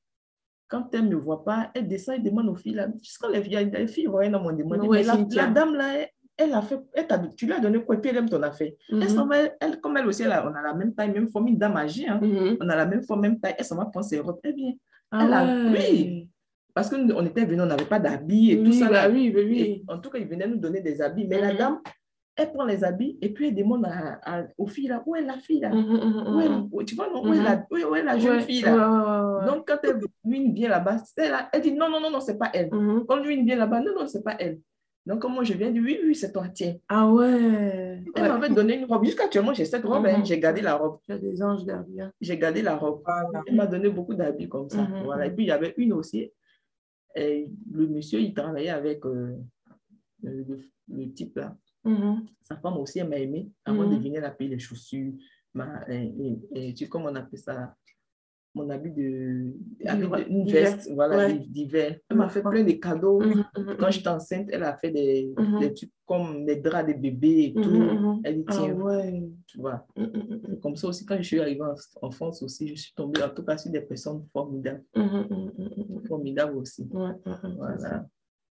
[0.68, 2.74] Quand elle ne me voit pas, elle descend et demande aux filles.
[2.74, 4.88] Là, jusqu'à les filles, les filles ivoiriennes m'ont demandé.
[4.88, 7.84] Ouais, mais la, dame, là, elle, elle a fait, elle t'a- tu lui as donné
[7.84, 7.96] quoi?
[7.96, 8.72] Et puis elle aime ton affaire.
[8.90, 9.08] Elle Mhm.
[9.10, 11.48] s'en va, elle, comme elle aussi, elle a- on a la même taille, même forme,
[11.48, 12.08] une dame âgée.
[12.08, 12.20] hein.
[12.22, 12.58] Mhm.
[12.62, 13.56] On a la même forme, même taille.
[13.58, 14.40] Elle s'en va prendre ses robes.
[14.44, 14.74] Eh bien,
[15.12, 16.30] Ah Elle a- oui.
[16.76, 18.90] Parce qu'on était venus, on n'avait pas d'habits et tout Oui, ça.
[18.92, 19.08] là.
[19.08, 19.84] bah oui, bah Et oui.
[19.88, 21.26] en tout cas, ils venaient nous donner des habits.
[21.28, 21.58] Mais la Mhm.
[21.58, 21.80] dame,
[22.36, 25.22] elle prend les habits et puis elle demande à- à- aux filles là, où est
[25.22, 25.70] la fille là?
[25.70, 28.20] Mhm, mhm, Où est- Tu vois, non, où, est la, où est- où est la
[28.20, 28.74] jeune Ouais, fille là?
[28.76, 29.46] ouais, ouais, ouais.
[29.56, 32.52] Donc, quand elle lui vient là-bas, là, elle dit non, non, non, non, c'est pas
[32.54, 32.70] elle.
[33.08, 34.60] Quand lui vient là-bas, non, non, c'est pas elle.
[35.06, 36.76] Donc, quand moi je viens, dit oui, oui, c'est toi, tiens.
[36.90, 38.02] Ah ouais.
[38.16, 38.28] Elle Ouais.
[38.28, 39.06] m'avait donné une robe.
[39.06, 40.18] Jusqu'actuellement, j'ai cette robe, hein.
[40.18, 40.26] Mhm.
[40.26, 40.98] j'ai gardé la robe.
[41.08, 42.12] As des anges gardiens.
[42.20, 43.02] J'ai gardé la robe.
[43.06, 43.44] Voilà.
[43.48, 44.86] Elle m'a donné beaucoup d'habits comme ça.
[45.06, 45.28] Voilà.
[45.28, 46.32] Et puis, il y avait une aussi.
[47.16, 49.36] Et le monsieur, il travaillait avec euh,
[50.22, 51.56] le, type là.
[51.84, 52.26] Mhm.
[52.42, 53.50] Sa femme aussi, elle m'a aimé.
[53.64, 54.02] Avant de Mhm.
[54.02, 55.14] venir, elle a payé les chaussures.
[55.54, 57.74] Ma, et, comment on appelle ça?
[58.54, 59.54] Mon habit de.
[59.86, 61.40] habit de- une veste, voilà, Ouais.
[61.40, 62.00] d'hiver.
[62.10, 62.52] Elle m'a fait Ouais.
[62.52, 63.22] plein de cadeaux.
[63.80, 67.54] Quand j'étais enceinte, elle a fait des, des trucs comme des draps de bébés et
[67.54, 68.22] tout.
[68.24, 69.24] Elle dit, Ah tiens, ouais.
[69.60, 69.86] Vois.
[69.96, 71.64] Mhm, mhm, C'est Comme ça aussi, quand je suis arrivée
[72.02, 74.84] en, France aussi, je suis tombée en tout cas sur des personnes formidables.
[76.08, 76.88] Formidables aussi.
[76.92, 78.06] Voilà.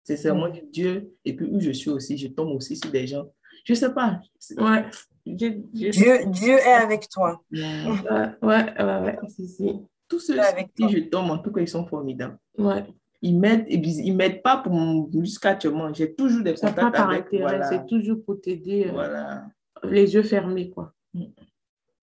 [0.04, 1.14] C'est seulement du Dieu.
[1.26, 3.26] Et puis où je suis aussi, je tombe aussi sur des gens.
[3.66, 4.20] Je sais pas.
[4.58, 4.86] Ouais.
[5.26, 7.42] Dieu, Dieu est avec toi.
[7.52, 7.60] Ouais.
[7.62, 9.72] Ouais, ouais, ouais, ouais, si, si.
[10.08, 10.92] Tous ceux Avec qui toi.
[10.92, 12.38] je tombe, en tout cas, ils sont formidables.
[12.58, 12.84] Ouais.
[13.22, 15.94] Ils m'aident, ils m'aident pas pour mon- jusqu'à actuellement.
[15.94, 17.28] J'ai toujours des contacts avec.
[17.32, 17.70] Voilà.
[17.70, 19.46] c'est toujours pour t'aider, euh, voilà.
[19.84, 20.94] Les yeux fermés, quoi.
[21.14, 21.26] Mm.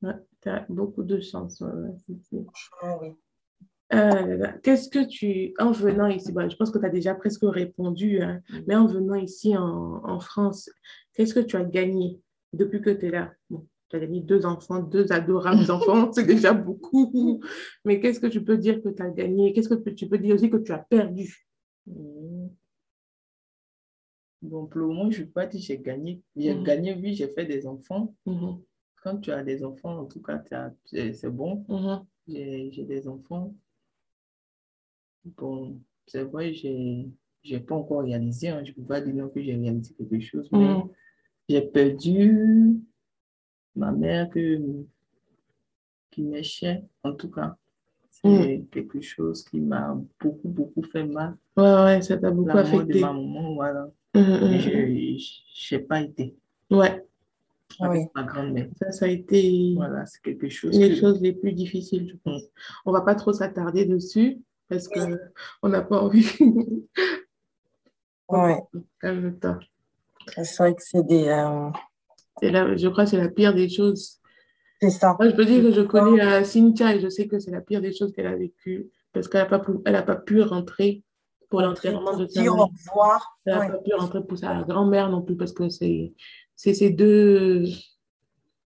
[0.03, 1.61] Ouais, t'as beaucoup de chance.
[1.61, 1.71] ouais,
[3.91, 4.53] là.
[4.63, 8.41] Qu'est-ce que tu, en venant ici, je pense que tu as déjà presque répondu, hein,
[8.67, 10.71] mais en venant ici en, en France,
[11.15, 12.21] qu'est-ce que tu as gagné
[12.53, 13.33] depuis que tu es là?
[13.51, 17.41] Bon, tu as gagné deux enfants, deux adorables enfants, c'est déjà beaucoup.
[17.85, 19.53] Mais qu'est-ce que tu peux dire que tu as gagné?
[19.53, 21.49] Qu'est-ce que tu peux dire aussi que tu as perdu?
[24.43, 24.49] Mm.
[24.49, 26.23] Bon, pour le moment, je pas dire que j'ai gagné.
[26.37, 26.63] J'ai Mhm.
[26.65, 28.15] gagné, oui, j'ai fait des enfants.
[28.27, 28.61] Mhm,
[29.03, 30.43] Quand tu as des enfants, en tout cas,
[30.87, 31.65] c'est bon.
[31.69, 33.55] mhm, J'ai j'ai des enfants.
[35.37, 37.09] Bon, c'est vrai, j'ai
[37.43, 38.49] j'ai pas encore réalisé.
[38.49, 38.63] hein.
[38.65, 40.89] Je ne peux pas dire non que j'ai réalisé quelque chose, mais mhm,
[41.49, 42.81] j'ai perdu.
[43.77, 44.61] ma mère que,
[46.11, 47.57] qui m'échait, en tout cas.
[48.11, 51.37] C'est quelque chose qui m'a beaucoup, beaucoup fait mal.
[51.57, 52.95] Ouais, ouais, ça t'a beaucoup affecté.
[52.95, 53.89] de ma maman, voilà.
[54.19, 55.19] Mhm, mhm.
[55.55, 56.35] Je n'ai pas été
[56.71, 57.05] Ouais,
[57.81, 58.07] avec Oui.
[58.15, 58.69] ma grand-mère.
[58.81, 60.95] ça, ça a été Voilà, c'est quelque chose les que...
[60.97, 62.43] choses les plus difficiles, je pense.
[62.85, 64.39] On va pas trop s'attarder dessus
[64.69, 64.99] parce que
[65.63, 66.29] on n'a pas envie.
[68.29, 68.61] Ouais.
[69.01, 69.59] Calme-toi.
[70.43, 71.29] C'est vrai que c'est des.
[71.29, 71.71] euh,
[72.41, 74.21] C'est la- je crois que c'est la pire des choses.
[74.81, 75.17] c'est ça.
[75.19, 77.61] Moi, je peux dire que je connais euh, Cynthia et je sais que c'est la
[77.63, 80.43] pire des choses qu'elle a vécues parce qu'elle n'a pas, pu- elle a pas pu
[80.43, 81.03] rentrer
[81.49, 82.51] pour l'enterrement de sa mère.
[83.47, 86.13] Elle n'a pas pu rentrer pour sa grand-mère non plus parce que c'est
[86.57, 87.65] ces deux,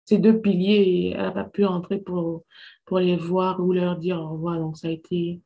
[0.05, 2.43] ces deux piliers elle n'a pas pu rentrer pour,
[2.85, 4.59] pour les voir ou leur dire au revoir.
[4.59, 5.41] Donc, ça a été,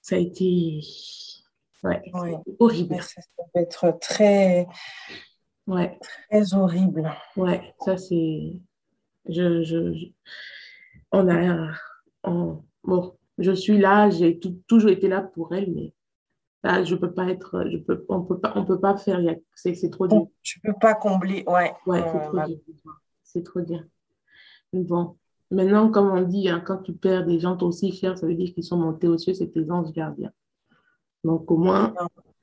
[0.00, 0.90] ça a été
[1.84, 2.02] ouais,
[2.58, 2.96] horrible.
[3.02, 4.66] Ça, ça peut être très,
[5.66, 7.10] Ouais, très horrible.
[7.36, 8.60] ouais, ça c'est.
[9.26, 10.06] Je, je, je-
[11.10, 11.70] on a.
[12.24, 15.92] on- bon, je suis là, j'ai toujours été là pour elle, mais
[16.64, 17.66] là, je peux pas être.
[17.70, 19.20] Je peux, on peut pas, on peut pas faire.
[19.54, 20.26] C'est c'est trop dur.
[20.42, 21.44] Tu peux pas combler.
[21.46, 21.72] Ouais.
[21.86, 22.58] Ouais, c'est trop bah, dur.
[23.22, 23.82] C'est trop dur.
[24.72, 25.16] Bon,
[25.50, 28.52] maintenant, comme on dit, hein, quand tu perds des gens aussi chers, ça veut dire
[28.52, 30.32] qu'ils sont montés aux cieux, c'est tes anges gardiens.
[31.22, 31.94] Donc, au moins,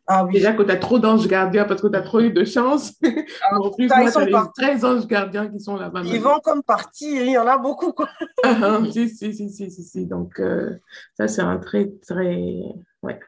[0.07, 0.33] Ah oui.
[0.33, 2.93] déjà que tu as trop d'anges gardiens parce que tu as trop eu de chance.
[3.49, 4.61] Ah, en plus, putain, moi, ils sont tu as les partis.
[4.61, 6.01] 13 anges gardiens qui sont là-bas.
[6.05, 7.23] Ils vont comme partir.
[7.23, 8.09] Il y en a beaucoup, quoi.
[8.43, 10.05] Ah, ah, si, si, si, si, si, si.
[10.05, 10.77] Donc, euh,
[11.15, 12.61] ça, c'est un très, très...
[13.03, 13.19] Ouais.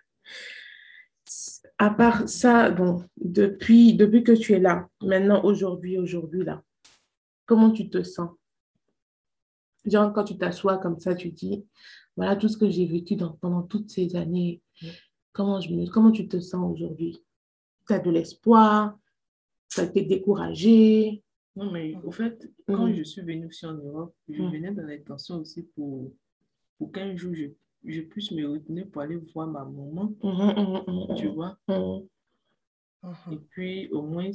[1.78, 6.63] À part ça, bon, depuis, depuis que tu es là, maintenant, aujourd'hui, aujourd'hui, là,
[7.45, 8.32] comment tu te sens?
[9.86, 11.65] Genre, quand tu t'assois comme ça, tu dis,
[12.15, 14.61] voilà tout ce que j'ai vécu dans- pendant toutes ces années,
[15.34, 17.21] comment, je me, comment tu te sens aujourd'hui?
[17.88, 18.97] Tu as de l'espoir?
[19.69, 21.21] Tu as été découragé?
[21.55, 22.93] Non, mais au fait, quand Mhm.
[22.95, 24.51] je suis venue aussi en Europe, je Mhm.
[24.51, 26.11] venais dans l'intention aussi pour,
[26.78, 27.47] pour qu'un jour je,
[27.86, 31.57] je puisse me retenir pour aller voir ma maman, Mhm, mhm, mhm, tu vois.
[31.67, 32.07] Mhm.
[33.34, 34.29] Et puis au moins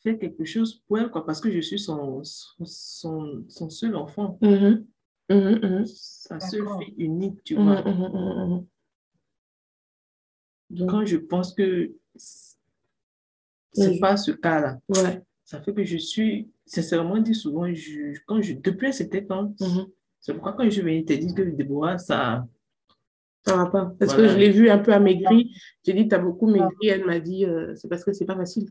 [0.00, 3.94] faire quelque chose pour elle, quoi, parce que je suis son, son, son, son seul
[3.94, 4.38] enfant,
[5.86, 7.82] sa seule fille unique, tu vois.
[10.70, 11.92] Donc, Quand je pense que
[13.72, 14.00] c'est Mhm.
[14.00, 15.22] pas ce cas-là, ouais.
[15.44, 19.86] ça fait que je suis, sincèrement dit souvent, je, quand je, depuis c'était quand, mhm.
[20.22, 22.46] C'est pourquoi quand je suis venue te dire que Déborah, ça,
[23.44, 23.92] Ça va pas.
[23.98, 24.28] Parce Voilà.
[24.28, 25.52] que je l'ai vu un peu amaigri.
[25.84, 26.86] J'ai dit, tu as beaucoup maigri.
[26.88, 28.68] Elle m'a dit, euh, c'est parce que c'est pas facile.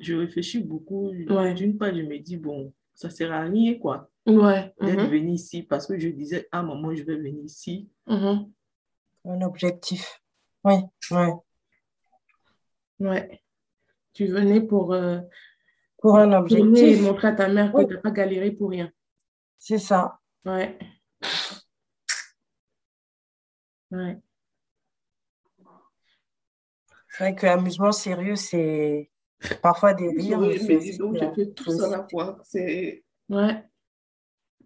[0.00, 1.10] je réfléchis beaucoup.
[1.30, 1.54] Ouais.
[1.54, 4.74] D'une part, je me dis, bon, ça sert à rien, quoi, Ouais.
[4.80, 7.88] d'être mhm, venu ici, parce que je disais, ah, maman, je vais venir ici.
[8.08, 8.50] mhm.
[9.26, 10.20] Un objectif.
[10.64, 10.74] Oui,
[11.12, 11.32] ouais.
[12.98, 13.40] Ouais.
[14.12, 15.20] Tu venais pour euh,
[15.98, 17.00] Pour un objectif.
[17.02, 17.86] montrer à ta mère que Oui.
[17.86, 18.90] tu n'as pas galéré pour rien.
[19.58, 20.18] C'est ça.
[20.44, 20.78] Ouais.
[23.90, 24.18] Ouais.
[27.08, 29.10] C'est vrai que l'amusement sérieux, c'est
[29.62, 30.40] parfois des rires.
[30.40, 32.38] mais c'est aussi, euh, tout ça la fois.
[32.44, 33.64] C'est Ouais.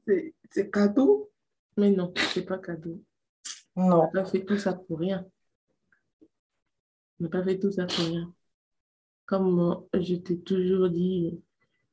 [0.06, 1.30] c'est- c'est cadeau?
[1.76, 3.02] Mais non, c'est pas cadeau.
[3.76, 4.02] On Non.
[4.04, 5.24] n'a pas fait tout ça pour rien.
[7.20, 8.34] On n'a pas fait tout ça pour rien.
[9.26, 11.40] Comme je t'ai toujours dit,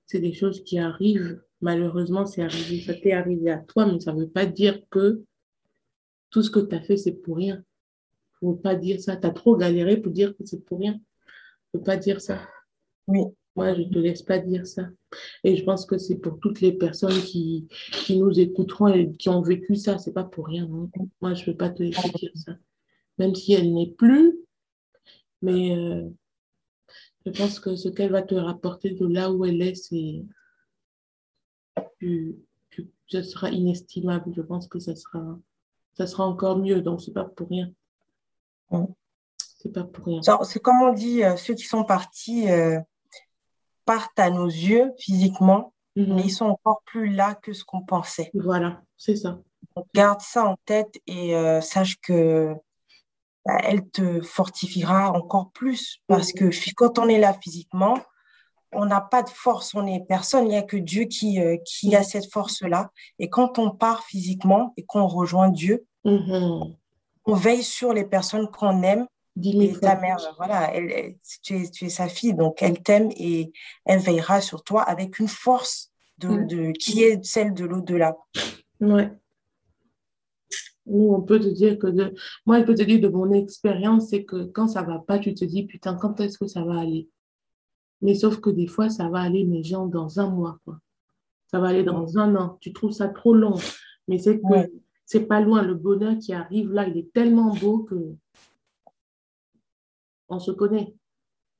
[0.06, 1.44] c'est des choses qui arrivent.
[1.66, 2.80] Malheureusement, c'est arrivé.
[2.82, 5.24] Ça t'est arrivé à toi, mais ça ne veut pas dire que
[6.30, 7.63] tout ce que tu as fait, c'est pour rien.
[8.43, 9.18] Il ne faut pas dire ça.
[9.18, 10.93] Tu as trop galéré pour dire que c'est pour rien.
[10.93, 12.39] Il ne faut pas dire ça.
[13.07, 13.22] Oui.
[13.55, 14.89] Moi, je ne te laisse pas dire ça.
[15.43, 17.68] Et je pense que c'est pour toutes les personnes qui,
[18.05, 19.97] qui nous écouteront et qui ont vécu ça.
[19.97, 20.70] C'est pas pour rien.
[20.72, 20.88] hein.
[21.20, 22.51] Moi, je ne peux pas te laisser dire ça.
[23.18, 24.38] Même si elle n'est plus,
[25.41, 26.07] mais euh,
[27.26, 30.22] je pense que ce qu'elle va te rapporter de là où elle est, c'est.
[31.99, 32.36] Tu-
[33.09, 34.34] ça sera inestimable.
[34.36, 35.38] Je pense que ça sera,
[35.93, 36.82] ça sera encore mieux.
[36.82, 37.71] Donc, c'est pas pour rien.
[38.71, 38.86] Mm.
[39.38, 40.21] C'est pas pour rien.
[40.43, 42.80] C'est comme on dit, euh, ceux qui sont partis euh,
[43.86, 46.15] partent à nos yeux physiquement, Mhm.
[46.15, 48.30] mais ils sont encore plus là que ce qu'on pensait.
[48.34, 49.39] Voilà, c'est ça.
[49.76, 52.53] Donc, garde ça en tête et euh, sache que
[53.45, 57.97] bah, elle te fortifiera encore plus parce que fi- quand on est là physiquement,
[58.76, 61.57] on n'a pas de force, on est personne, il n'y a que Dieu qui, euh,
[61.65, 62.91] qui a cette force-là.
[63.19, 66.76] Et quand on part physiquement et qu'on rejoint Dieu, Mhm.
[67.26, 69.07] on veille sur les personnes qu'on aime.
[69.43, 70.28] Et ta mère, plus.
[70.38, 73.51] voilà, elle, elle- tu es, tu es sa fille, donc elle t'aime et
[73.84, 76.47] elle veillera sur toi avec une force de, Mm.
[76.47, 78.15] de, qui est celle de l'au-delà.
[78.80, 79.11] Ouais.
[80.86, 82.13] Nous, on peut te dire que de...
[82.45, 85.34] Moi, je peux te dire de mon expérience, c'est que quand ça va pas, tu
[85.34, 87.09] te dis, putain, quand est-ce que ça va aller?
[88.02, 90.80] Mais sauf que des fois, ça va aller, mes gens, dans un mois, quoi.
[91.48, 92.58] Ça va aller dans un an.
[92.60, 93.56] Tu trouves ça trop long.
[94.08, 94.43] Mais c'est que
[95.06, 95.62] c'est pas loin.
[95.62, 98.16] Le bonheur qui arrive là, il est tellement beau que
[100.28, 100.93] on se connaît.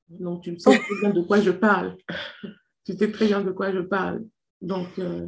[0.10, 1.98] Donc, tu sais très bien de quoi je parle.
[2.86, 4.26] tu sais très bien de quoi je parle.
[4.62, 5.28] Donc, euh,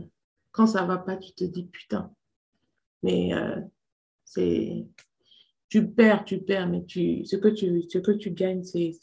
[0.52, 2.12] quand ça va pas, tu te dis putain.
[3.04, 3.62] Mais euh,
[4.26, 4.86] c'est.
[5.70, 8.98] Tu perds, tu perds, mais tu, ce, que tu, ce que tu gagnes, c'est.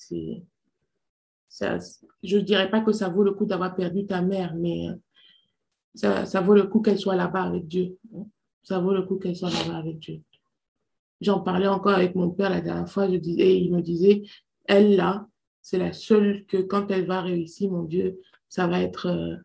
[1.54, 1.78] Ça,
[2.24, 4.88] je ne dirais pas que ça vaut le coup d'avoir perdu ta mère, mais
[5.94, 7.96] ça, ça vaut le coup qu'elle soit là-bas avec Dieu.
[8.64, 10.20] Ça vaut le coup qu'elle soit là-bas avec Dieu.
[11.20, 14.24] J'en parlais encore avec mon père la dernière fois, je disais, il me disait,
[14.64, 15.28] elle là,
[15.62, 19.06] c'est la seule que quand elle va réussir, mon Dieu, ça va être...
[19.06, 19.36] Euh,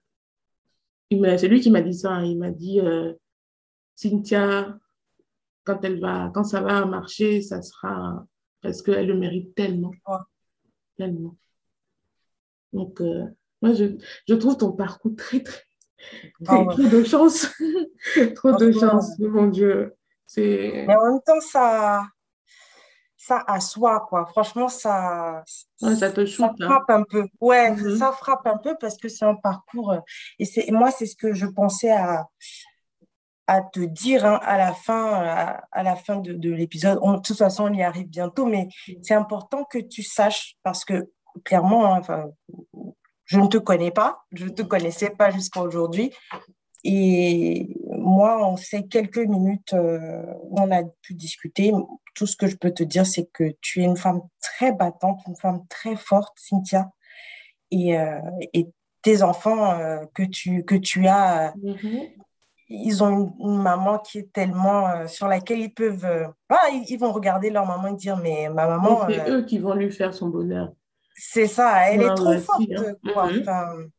[1.37, 2.25] c'est lui qui m'a dit ça, hein.
[2.25, 3.13] il m'a dit, euh,
[3.93, 4.79] Cynthia,
[5.63, 8.25] quand, elle va, quand ça va marcher, ça sera
[8.61, 9.91] parce qu'elle le mérite tellement.
[10.97, 11.35] Tellement.
[12.73, 13.25] Donc, euh,
[13.61, 13.97] moi, je,
[14.27, 15.63] je, trouve ton parcours très, très,
[16.47, 17.47] ah trop de chance.
[18.35, 19.95] trop de chance, mon Dieu.
[20.37, 22.03] Mais en même temps, ça,
[23.17, 24.25] ça assoit, quoi.
[24.27, 25.43] Franchement, ça,
[25.77, 26.55] ça, te ça hein.
[26.59, 27.27] frappe un peu.
[27.41, 27.97] Ouais, mm-hmm.
[27.97, 29.91] ça frappe un peu parce que c'est un parcours.
[29.91, 29.99] Euh,
[30.39, 32.27] et c'est moi, c'est ce que je pensais à,
[33.47, 35.13] à te dire hein, à la fin,
[35.71, 36.99] à, la fin de, de l'épisode.
[36.99, 38.93] De toute façon, on y arrive bientôt, mais mm.
[39.01, 41.11] c'est important que tu saches parce que
[41.43, 42.31] clairement, hein, enfin,
[43.25, 46.11] je ne te connais pas, je ne te connaissais pas jusqu'à aujourd'hui.
[46.83, 51.71] Et moi, en ces quelques minutes euh, où on a pu discuter,
[52.15, 55.19] tout ce que je peux te dire, c'est que tu es une femme très battante,
[55.27, 56.89] une femme très forte, Cynthia.
[57.71, 58.19] Et, euh,
[58.53, 58.67] et
[59.03, 62.11] tes enfants euh, que, tu, que tu as, mm-hmm.
[62.69, 66.33] ils ont une, maman qui est tellement sur laquelle ils peuvent.
[66.87, 69.01] ils, vont regarder leur maman et dire Mais ma maman.
[69.07, 70.73] C'est eux qui vont lui faire son bonheur.
[71.21, 72.61] C'est ça, elle est trop forte.
[72.61, 72.95] Hein.
[73.03, 73.89] Mm-hmm.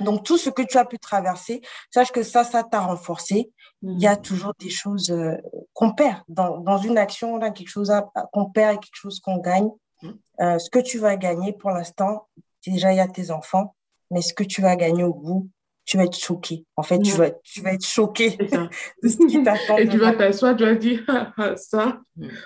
[0.00, 1.60] Donc, tout ce que tu as pu traverser,
[1.90, 3.52] sache que ça, ça t'a renforcé.
[3.82, 4.22] Il y a mm.
[4.22, 5.36] toujours des choses euh,
[5.74, 6.22] qu'on perd.
[6.28, 7.92] Dans, dans, une action, a quelque chose
[8.32, 9.68] qu'on perd et quelque chose qu'on gagne.
[10.02, 10.10] Mm.
[10.40, 12.26] Euh, ce que tu vas gagner pour l'instant,
[12.66, 13.74] déjà, il y a tes enfants.
[14.10, 15.48] Mais ce que tu vas gagner au bout,
[15.84, 16.64] tu vas être choqué.
[16.76, 18.36] En fait, tu, vas, tu vas être choqué
[19.02, 19.76] de ce qui t'attend.
[19.76, 21.04] et tu vas t'asseoir, tu vas dire
[21.56, 22.00] ça.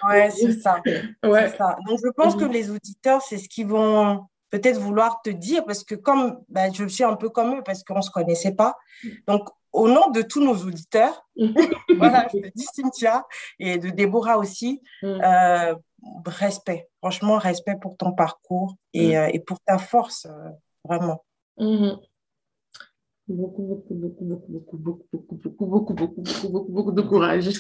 [0.08, 0.80] Ouais, c'est ça.
[1.24, 1.48] Ouais.
[1.56, 1.76] ça.
[1.86, 5.84] Donc, je pense que les auditeurs, c'est ce qu'ils vont peut-être vouloir te dire, parce
[5.84, 8.76] que comme ben, je suis un peu comme eux, parce qu'on ne se connaissait pas.
[9.26, 11.26] Donc, au nom de tous nos auditeurs,
[11.98, 13.26] voilà, je te dis Cynthia
[13.58, 15.06] et de Déborah aussi, mm.
[15.06, 15.74] euh,
[16.24, 19.16] respect, franchement, respect pour ton parcours et, mm.
[19.16, 20.50] euh, et pour ta force, euh,
[20.84, 21.24] vraiment.
[23.28, 23.36] Mm-hmm.
[23.36, 27.50] Beaucoup, beaucoup, beaucoup, beaucoup, beaucoup, beaucoup, beaucoup, beaucoup, beaucoup, beaucoup, beaucoup, de courage.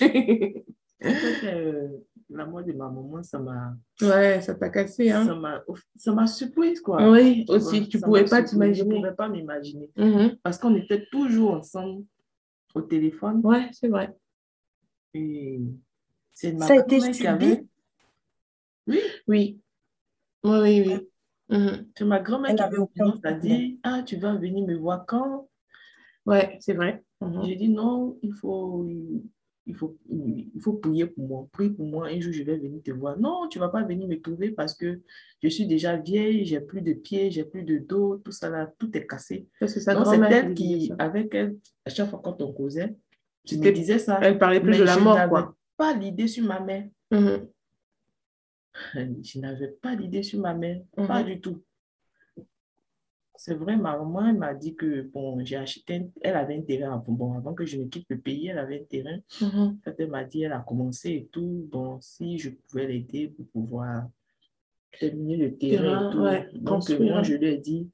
[2.28, 3.76] la mort de ma maman, ça m'a.
[4.00, 5.26] Ouais, ça t'a cassé, hein.
[5.96, 7.10] Ça m'a surprise, quoi.
[7.10, 8.90] Oui, aussi, tu ne pouvais pas t'imaginer.
[8.90, 9.90] Je pouvais pas m'imaginer.
[9.96, 10.38] Mm-hmm.
[10.42, 12.04] Parce qu'on était toujours ensemble
[12.74, 13.40] au téléphone.
[13.44, 14.16] Ouais, c'est vrai.
[15.14, 15.60] Et
[16.32, 17.26] c'est ma Ça a été.
[17.26, 17.64] Avait...
[18.86, 19.00] Oui.
[19.26, 19.60] Oui.
[20.44, 21.08] Oui, oui, oui.
[21.50, 21.86] Mm-hmm.
[21.96, 25.48] C'est ma grand-mère qui avait dit Ah, tu vas venir me voir quand
[26.26, 27.02] Ouais, c'est vrai.
[27.22, 27.46] Mm-hmm.
[27.46, 28.86] J'ai dit non, il faut,
[29.66, 31.48] il faut, il faut prier pour moi.
[31.52, 32.08] Prie pour moi.
[32.08, 33.18] Un jour, je vais venir te voir.
[33.18, 35.00] Non, tu ne vas pas venir me trouver parce que
[35.42, 38.72] je suis déjà vieille, j'ai plus de pieds, j'ai plus de dos, tout ça là,
[38.78, 39.48] tout est cassé.
[39.60, 42.94] c'est elle qui, avec elle, à chaque fois quand on causait,
[43.44, 44.18] je te disais ça.
[44.22, 45.54] Elle parlait plus de la mort, quoi.
[45.76, 46.88] pas l'idée sur ma mère.
[47.12, 47.48] Mm-hmm.
[49.22, 51.24] Je n'avais pas d'idée sur ma mère, pas mm-hmm.
[51.24, 51.62] du tout.
[53.38, 57.02] C'est vrai, ma maman m'a dit que bon, j'ai acheté, elle avait un terrain.
[57.06, 59.18] Bon, avant que je ne quitte le pays, elle avait un terrain.
[59.40, 61.68] Mm Elle m'a dit, elle a commencé et tout.
[61.70, 64.08] Bon, si je pouvais l'aider pour pouvoir
[64.98, 66.58] terminer le terrain, et tout.
[66.58, 67.90] Donc, moi, je lui ai dit,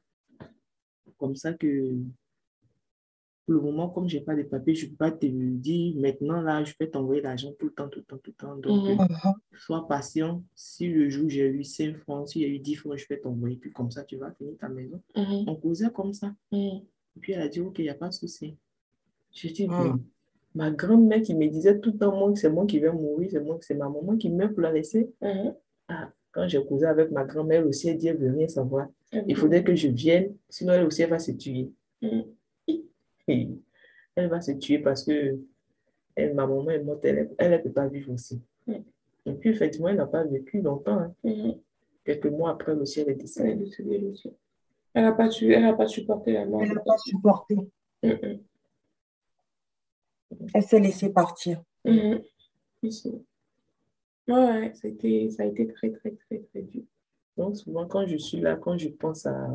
[1.16, 1.97] comme ça que
[3.53, 5.95] pour le moment, comme je n'ai pas de papiers, je ne peux pas te dire
[5.97, 8.57] maintenant, là, je vais t'envoyer l'argent tout le temps, tout le temps, tout le temps.
[8.57, 9.01] Donc, mhm.
[9.01, 10.43] euh, sois patient.
[10.55, 13.57] Si le jour j'ai eu 5 francs, y a eu 10 francs, je vais t'envoyer.
[13.57, 15.01] Puis comme ça, tu vas finir ta maison.
[15.17, 15.45] Mhm.
[15.49, 16.35] On causait comme ça.
[16.51, 16.81] Mhm.
[17.17, 18.57] Et puis elle a dit, OK, il n'y a pas de souci.
[19.33, 19.69] Je dis,
[20.55, 23.41] ma grand-mère qui me disait tout le temps, moi, c'est moi qui vais mourir, c'est
[23.41, 25.11] moi, c'est ma maman qui meurt pour la laisser.
[25.89, 28.89] Ah, quand j'ai causé avec ma grand-mère aussi, elle dit, elle ne veut rien savoir.
[29.27, 31.71] Il faudrait que je vienne, sinon elle aussi, elle va se tuer
[34.14, 35.39] elle va se tuer parce que
[36.14, 38.41] elle, ma maman est morte, elle ne peut pas vivre aussi.
[38.66, 38.74] Mm.
[39.26, 40.99] Et puis, effectivement, elle n'a pas vécu longtemps.
[40.99, 41.14] Hein.
[41.24, 41.59] Mm-hmm.
[42.05, 43.59] Quelques mois après, le ciel est décédée.
[44.95, 46.62] Elle n'a pas, elle pas supporté la mort.
[46.62, 47.57] Elle n'a pas supporté.
[48.03, 48.41] Mm-hmm.
[50.55, 51.62] Elle s'est laissée partir.
[51.85, 52.22] Mm-hmm.
[54.28, 56.83] Ouais, ça a, été, ça a été très, très, très, très dur.
[57.37, 59.49] Donc, souvent, quand je suis là, quand je pense à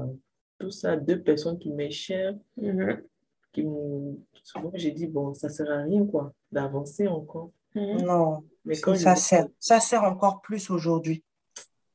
[0.59, 1.69] tout ça, deux personnes qui
[2.57, 3.01] Mhm.
[3.53, 3.65] Qui
[4.43, 7.51] souvent j'ai dit, bon, ça sert à rien, quoi, d'avancer encore.
[7.75, 8.01] Mhm.
[8.05, 9.47] Non, Mais quand ça sert.
[9.59, 11.23] Ça sert encore plus aujourd'hui.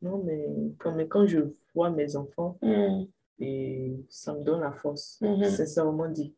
[0.01, 0.47] non, mais
[0.79, 1.41] quand, mais quand je
[1.75, 3.07] vois mes enfants, Mhm.
[3.41, 5.45] et ça me donne la force, Mhm.
[5.45, 6.35] sincèrement dit.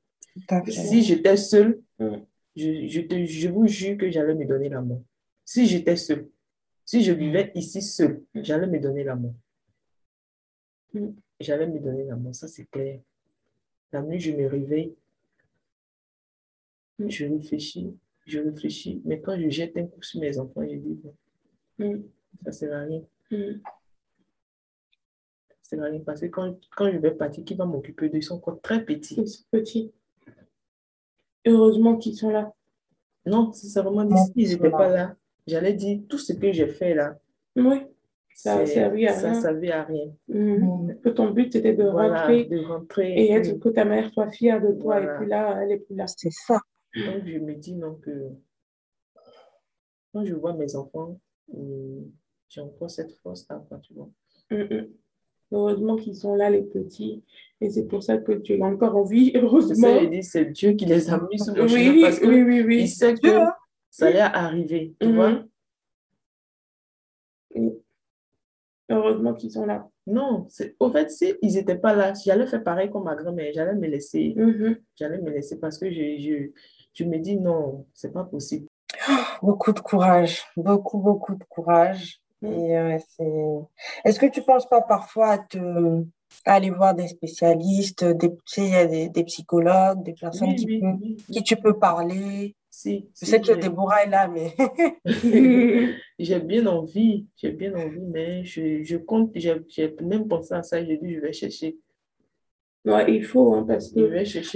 [0.69, 2.17] Si j'étais seule, Mm.
[2.57, 5.03] je, je, te, je vous jure que j'allais me donner la mort.
[5.45, 6.29] Si j'étais seule,
[6.85, 9.35] si je vivais ici seule, j'allais me donner la mort.
[10.93, 11.11] Mm.
[11.41, 13.01] J'allais me donner la mort, ça c'est clair.
[13.93, 14.95] La nuit, je me réveille,
[16.99, 17.09] Mm.
[17.11, 21.01] je réfléchis, je réfléchis, mais quand je jette un coup sur mes enfants, je dis,
[21.03, 21.15] bon,
[21.79, 22.03] Mm.
[22.45, 23.03] ça sert à rien.
[23.31, 23.61] Mhm.
[25.49, 28.19] Ça sert à rien parce que quand, quand je vais partir, qui va m'occuper d'eux?
[28.19, 29.17] Ils sont encore très petits.
[29.21, 29.93] Ils sont petits.
[31.47, 32.53] Heureusement qu'ils sont là.
[33.27, 34.77] Non, sincèrement, dit, Non, s'ils n'étaient voilà.
[34.77, 35.17] pas là,
[35.47, 37.19] j'allais dire, tout ce que j'ai fait là,
[37.57, 37.83] Oui.
[38.37, 39.41] Ça c'est- servi à ça rien.
[39.41, 40.13] servait à rien.
[40.29, 40.99] Mhm.
[41.03, 43.13] Que ton but, c'était de Voilà, rentrer de rentrer.
[43.15, 44.99] et être, puis- que ta mère soit fière de toi.
[45.01, 45.15] Voilà.
[45.15, 46.07] Et puis là, elle est plus là.
[46.09, 46.59] C'est ça.
[46.97, 48.31] Donc, je me dis non que
[50.13, 51.19] quand je vois mes enfants,
[51.53, 52.11] hum,
[52.49, 54.09] j'ai encore cette force-là, tu vois.
[54.51, 54.89] Mhm.
[55.53, 57.23] Heureusement qu'ils sont là, les petits.
[57.61, 60.01] Et c'est pour ça que tu es encore en vie, ça, heureusement.
[60.01, 62.43] je dis, c'est Dieu qui les a mis sur mon Oui, chemin parce que oui,
[62.43, 62.89] oui, il oui.
[62.89, 63.53] sait que hein.
[63.91, 65.15] ça allait arriver, tu Mhm.
[65.15, 65.45] vois.
[68.91, 69.89] Heureusement qu'ils sont là.
[70.07, 70.47] Non,
[70.79, 73.87] au fait, si ils n'étaient pas là, j'allais faire pareil comme ma grand-mère, j'allais me
[73.87, 74.77] laisser, Mhm.
[74.95, 76.51] j'allais me laisser parce que je, je,
[76.95, 78.67] je me dis non, c'est pas possible.
[79.43, 80.43] Beaucoup de courage.
[80.57, 82.21] Beaucoup, beaucoup de courage.
[82.43, 82.47] Mm.
[82.47, 84.09] Et euh, c'est...
[84.09, 85.59] Est-ce que tu penses pas parfois à te...
[86.45, 90.15] à aller voir des spécialistes, des, tu sais, il y a des, des psychologues, des
[90.15, 92.55] personnes Oui, qui, oui, peut- oui, qui tu peux parler?
[92.71, 94.53] Si, Je si, sais que Déborah est là, mais
[96.19, 100.63] J'ai bien envie, j'ai bien envie, mais je, je compte, j'ai j'ai même pensé à
[100.63, 101.77] ça, j'ai dit, je vais chercher,
[102.85, 104.01] Ouais, il faut, hein, parce que.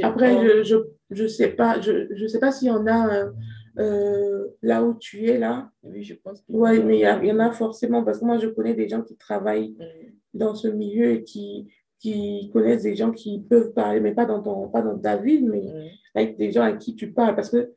[0.04, 0.76] Après, je, je,
[1.10, 3.30] je sais pas, je, je sais pas s'il y en a euh,
[3.78, 5.70] euh, là où tu es là.
[5.82, 6.52] oui, je pense que...
[6.52, 8.74] Ouais, mais il y, a- il y en a forcément, parce que moi, je connais
[8.74, 13.40] des gens qui travaillent Mm, dans ce milieu et qui, qui connaissent des gens qui
[13.40, 16.62] peuvent parler, mais pas dans ton, pas dans ta ville, mais mm, avec des gens
[16.64, 17.34] à qui tu parles.
[17.34, 17.72] Parce que,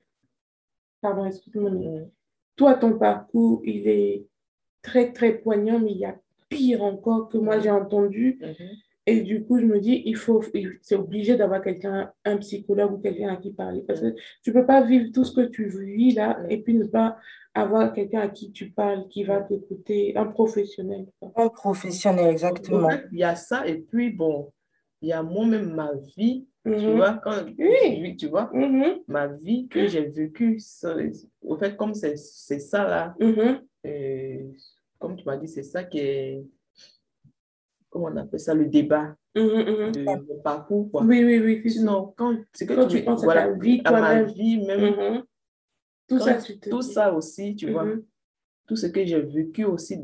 [1.02, 2.10] pardon, excuse-moi, mm.
[2.58, 4.26] toi, ton parcours, il est
[4.82, 6.18] très, très poignant, mais il y a
[6.50, 8.40] pire encore que moi, j'ai entendu.
[9.12, 10.42] Et du coup, je me dis, il faut,
[10.82, 13.82] c'est obligé d'avoir quelqu'un, un psychologue ou quelqu'un à qui parler.
[13.88, 16.86] Parce que tu peux pas vivre tout ce que tu vis là et puis ne
[16.86, 17.18] pas
[17.54, 21.08] avoir quelqu'un à qui tu parles, qui va t'écouter, un professionnel.
[21.36, 22.90] un professionnel, En exactement.
[22.90, 24.52] fait, il y a ça, et puis bon,
[25.02, 26.96] il y a moi-même ma vie, tu Mhm.
[26.96, 28.16] vois, quand, Oui.
[28.16, 30.60] tu vois, Mhm, ma vie que j'ai vécue,
[31.44, 33.62] au fait, comme c'est c'est ça là, mhm.
[33.88, 34.38] euh,
[35.00, 36.44] comme tu m'as dit, c'est ça qui est,
[37.92, 39.92] comment on appelle ça, le débat Mhm, mhm.
[39.92, 41.04] de mon parcours, quoi.
[41.04, 41.62] Oui, oui, oui.
[41.64, 41.78] si, si.
[41.80, 44.26] Sinon, quand, c'est que Quand tu tu penses à ta vie, à ma toi-même.
[44.32, 45.24] vie même, Mhm.
[46.08, 47.86] Tout quand- ça, tu te tout ça aussi, tu vois.
[48.72, 50.00] Tout ce que j'ai vécu aussi.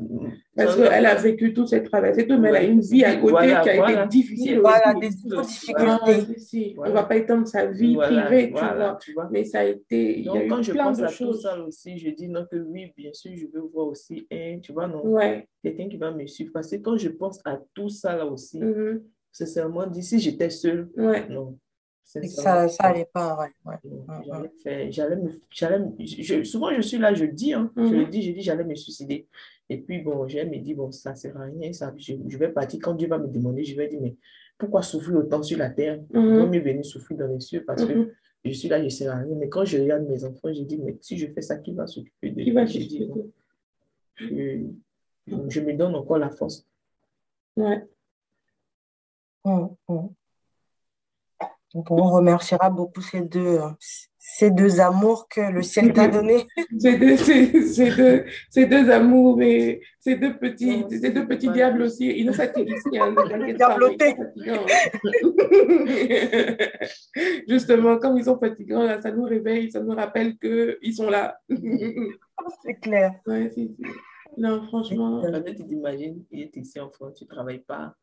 [0.54, 2.68] Parce qu'elle a vécu toutes ces traversées, tout, mais elle a Ouais.
[2.68, 4.04] une vie à côté Voilà, qui a voilà.
[4.04, 5.00] été difficile Voilà, aussi.
[5.00, 5.08] des
[5.42, 6.72] difficultés.
[6.72, 6.92] On Voilà.
[6.92, 8.98] va pas étendre sa vie Voilà, privée, tu vois.
[9.00, 9.28] tu vois.
[9.32, 11.08] Mais ça a été, il y a Donc, eu quand je plein pense de à
[11.08, 11.40] tout choses.
[11.42, 14.72] ça aussi, je dis non que oui, bien sûr, je veux voir aussi un, tu
[14.74, 15.48] vois, non, Ouais.
[15.64, 16.50] quelqu'un qui va me suivre.
[16.52, 19.00] Parce que quand je pense à tout ça là aussi, Mhm.
[19.32, 21.26] sincèrement, dit, si j'étais seule, Ouais.
[21.30, 21.56] non.
[22.08, 27.52] Ça, ça allait pas, ouais, me, j'allais me- je- souvent je suis là, je dis,
[27.52, 28.10] hein, je le Mhm.
[28.10, 29.26] dis, je dis, j'allais me suicider.
[29.68, 32.48] Et puis bon, j'ai me dit, bon, ça sert à rien, ça, je, je vais
[32.50, 32.80] partir.
[32.82, 34.16] Quand Dieu va me demander, je vais dire, mais
[34.56, 36.00] pourquoi souffrir autant sur la terre?
[36.10, 36.38] Mhm.
[36.38, 38.10] vaut mieux venir souffrir dans les cieux parce que Mhm.
[38.46, 39.34] je suis là, je ne sers à rien.
[39.36, 41.86] Mais quand je regarde mes enfants, je dis, mais si je fais ça, qui va
[41.86, 44.62] s'occuper de Qui va je,
[45.50, 46.66] je me donne encore la force.
[47.56, 47.86] Ouais.
[49.44, 50.08] Mhm, mhm.
[51.74, 53.68] Donc, on remerciera beaucoup ces deux, euh,
[54.18, 56.46] ces deux amours que le ciel t'a donnés.
[56.78, 61.26] Ces deux, ces, ces deux, ces deux amours, mais ces deux petits, ces deux c'est
[61.26, 62.06] petits diables aussi.
[62.06, 63.76] Ils nous fatiguent ici, hein, fatigants.
[67.48, 71.38] Justement, comme ils sont fatigants, là, ça nous réveille, ça nous rappelle qu'ils sont là.
[72.62, 73.14] C'est clair.
[73.26, 73.82] Ouais, si, si.
[74.36, 77.94] Non, franchement, tu t'imagines, il est ici en France, tu ne travailles pas.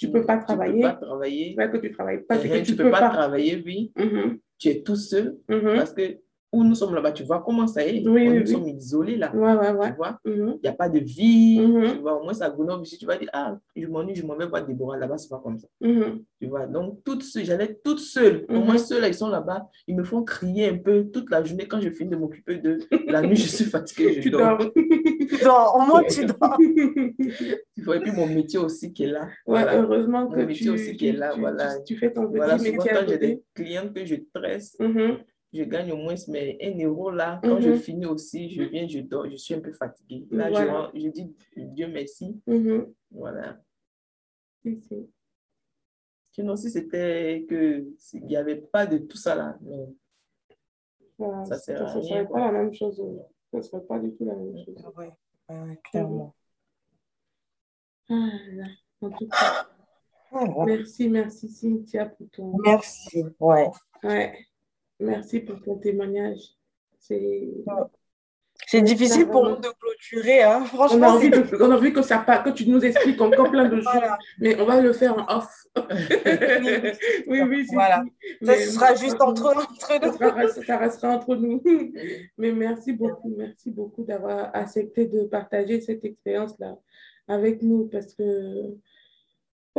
[0.00, 0.80] Tu peux pas Tu travailler.
[0.82, 1.54] peux pas travailler.
[1.54, 3.10] pas que tu travailles pas, que tu tu peux peux pas pas.
[3.10, 3.92] travailler, oui.
[3.96, 5.74] Mhm, Tu es tout seul mhm.
[5.76, 6.16] parce que
[6.52, 8.06] où nous sommes là-bas, tu vois comment ça est?
[8.06, 8.46] Oui, nous oui, oui.
[8.48, 9.32] sommes isolés là.
[9.34, 9.90] Ouais, ouais, ouais.
[9.90, 10.54] Tu vois, Mhm.
[10.56, 11.60] il n'y a pas de vie.
[11.94, 14.34] Tu vois, au moins, ça Grenoble, ici, tu vas dire, ah, je m'ennuie, je m'en
[14.36, 14.96] vais voir Déborah.
[14.98, 15.68] Là-bas, c'est pas comme ça.
[15.80, 16.24] Mhm.
[16.40, 18.46] Tu vois, donc, toute seule, j'allais toute seule.
[18.48, 19.68] Au moins, ceux-là, ils sont là-bas.
[19.86, 21.68] Ils me font crier un peu toute la journée.
[21.68, 24.58] Quand je finis de m'occuper de la nuit, je suis fatiguée, je Tu dors.
[24.58, 24.70] dors.
[25.44, 26.58] Non, au moins, tu dors.
[27.76, 29.22] Tu vois, et puis mon métier aussi qui est là.
[29.46, 29.80] Ouais, Voilà.
[29.80, 31.78] heureusement Mon que métier tu, aussi qui est là, tu- voilà.
[31.78, 34.16] tu- tu fais ton petit Voilà, souvent, métier à quand j'ai des clients que je
[34.34, 34.76] tresse.
[35.52, 37.40] Je gagne au moins mais un euro là.
[37.42, 37.60] Quand Mhm.
[37.62, 40.26] je finis aussi, je viens, je dors, je suis un peu fatiguée.
[40.30, 40.90] Là, je Voilà.
[40.94, 42.40] dis Dieu merci.
[42.46, 42.92] Mhm.
[43.10, 43.60] Voilà.
[44.62, 45.10] Si, si.
[46.32, 49.58] Sinon, si c'était que s'il n'y avait pas de tout ça là.
[51.18, 53.00] Voilà, Ça sert à ça serait pas la même chose.
[53.00, 53.18] euh,
[53.52, 54.86] Ça serait pas du tout la même chose.
[54.96, 55.12] Ouais,
[55.50, 56.34] ouais, clairement.
[58.08, 58.66] Ah là,
[59.02, 59.68] en tout cas,
[60.30, 60.64] Voilà.
[60.76, 62.56] merci, merci Cynthia pour ton...
[62.64, 63.24] Merci.
[63.40, 63.70] Ouais.
[64.04, 64.46] Ouais.
[65.00, 66.38] Merci pour ton témoignage.
[66.98, 67.48] C'est...
[68.82, 70.42] Difficile pour nous de clôturer.
[70.42, 70.58] Hein.
[70.60, 73.20] On a, Franchement, envie c'est de, on a envie que, ça, que tu nous expliques
[73.20, 74.18] encore plein de choses, Voilà.
[74.38, 75.50] mais on va le faire en off.
[77.26, 78.04] oui, oui, Voilà.
[78.42, 80.18] Ça, ce sera juste entre, entre Ça nous.
[80.36, 81.62] reste- ça restera entre nous.
[82.38, 86.76] Mais merci beaucoup, merci beaucoup d'avoir accepté de partager cette expérience-là
[87.28, 88.74] avec nous parce que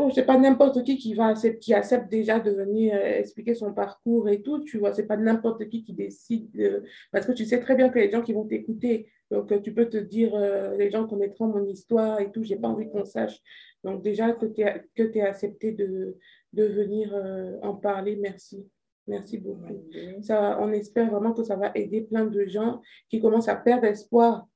[0.02, 3.56] oh, c'est pas n'importe qui qui va accepter, qui accepte déjà de venir euh, expliquer
[3.56, 7.32] son parcours et tout, tu vois, c'est pas n'importe qui qui décide de- parce que
[7.32, 9.98] tu sais très bien que les gens qui vont t'écouter, donc euh, tu peux te
[9.98, 13.40] dire, euh, les gens connaîtront mon histoire et tout, j'ai pas envie qu'on sache.
[13.84, 16.18] Donc déjà que tu es, que accepté de,
[16.54, 18.68] de venir euh, en parler, merci.
[19.08, 19.90] Merci beaucoup.
[20.22, 23.86] Ça, on espère vraiment que ça va aider plein de gens qui commencent à perdre
[23.86, 24.48] espoir,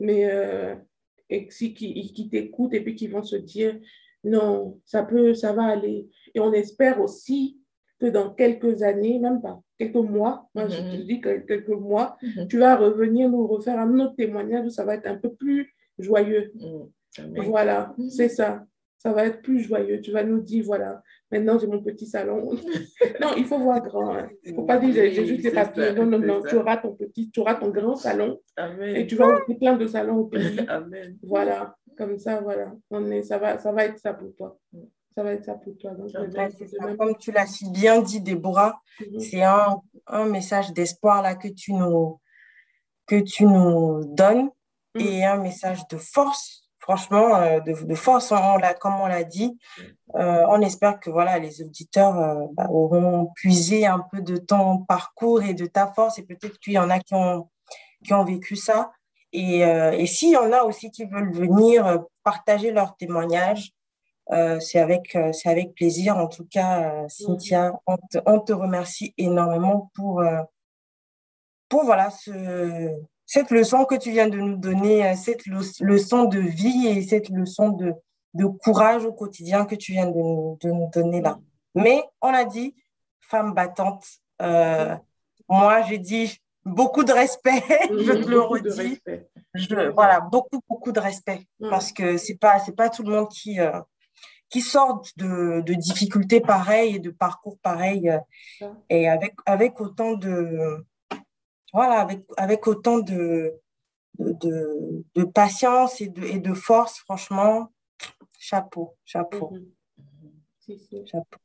[0.00, 0.26] mais
[1.30, 3.78] et qui, qui, qui t'écoutent et puis qui vont se dire
[4.28, 6.08] non, ça peut, ça va aller.
[6.34, 7.58] Et on espère aussi
[8.00, 11.04] que dans quelques années, même pas quelques mois, moi je te Mhm.
[11.04, 12.48] dis que quelques mois, Mhm.
[12.48, 15.74] tu vas revenir nous refaire un autre témoignage où ça va être un peu plus
[15.98, 16.52] joyeux.
[16.54, 17.40] Mm.
[17.46, 18.10] Voilà, Mhm.
[18.10, 18.64] c'est ça.
[18.98, 20.00] Ça va être plus joyeux.
[20.00, 22.50] Tu vas nous dire, voilà, maintenant j'ai mon petit salon.
[23.20, 24.16] non, il faut voir grand.
[24.16, 24.28] hein.
[24.44, 25.86] Il ne faut pas dire, j'ai juste des c'est papiers.
[25.86, 26.42] ça, Non, non, non.
[26.42, 26.48] ça.
[26.48, 29.06] Tu auras ton petit, tu auras ton grand salon et Amen.
[29.06, 30.58] tu vas ouvrir plein de salons au pays.
[30.68, 31.16] Amen.
[31.22, 32.72] Voilà, comme ça, voilà.
[32.90, 34.58] On est, ça, va, ça va être ça pour toi.
[35.14, 35.92] Ça va être ça pour toi.
[35.92, 36.86] Donc, Ouais, ça.
[36.86, 39.20] même- Comme tu l'as si bien dit, Déborah, Mhm.
[39.20, 42.20] c'est un, un message d'espoir là que tu nous,
[43.06, 44.50] que tu nous donnes
[44.96, 45.00] Mhm.
[45.02, 46.67] et un message de force.
[46.88, 49.58] Franchement, euh, de, force, on, on comme on l'a dit.
[50.14, 54.78] Euh, on espère que voilà, les auditeurs euh, bah, auront puisé un peu de ton
[54.78, 57.50] parcours et de ta force et peut-être qu'il y en a qui ont,
[58.02, 58.90] qui ont vécu ça.
[59.34, 63.72] Et, euh, et s'il y en a aussi qui veulent venir partager leur témoignage,
[64.60, 65.14] c'est avec,
[65.44, 66.16] avec plaisir.
[66.16, 70.22] En tout cas, Cynthia, on te, on te remercie énormément pour,
[71.68, 72.94] pour voilà, ce,
[73.30, 75.60] cette leçon que tu viens de nous donner, euh, cette le-
[75.92, 77.92] leçon de vie et cette leçon de,
[78.32, 81.38] de courage au quotidien que tu viens de nous, de nous donner là.
[81.74, 82.74] Mais on a dit,
[83.20, 84.04] femme battante,
[84.40, 84.96] euh,
[85.48, 87.62] moi j'ai dit beaucoup de respect,
[88.06, 88.98] je te le redis.
[89.54, 91.68] Je- voilà, beaucoup, beaucoup de respect Ouais.
[91.70, 93.78] parce que c'est pas, c'est pas tout le monde qui, euh,
[94.48, 100.12] qui sort de, de difficultés pareilles et de parcours pareils euh, et avec, avec autant
[100.14, 100.86] de,
[101.72, 103.52] voilà, avec, avec autant de,
[104.18, 107.72] de, de, de patience et de, et de force, franchement,
[108.38, 109.72] chapeau, chapeau, Mhm.
[110.60, 111.06] Si, si.
[111.06, 111.38] chapeau.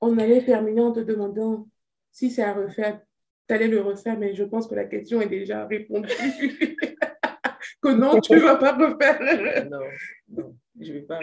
[0.00, 1.68] On allait terminer en te demandant
[2.10, 3.00] si c'est à refaire.
[3.48, 6.08] Tu allais le refaire, mais je pense que la question est déjà répondue.
[7.82, 9.68] que non, tu ne vas pas refaire.
[9.70, 9.80] Non,
[10.28, 11.20] non, je ne vais pas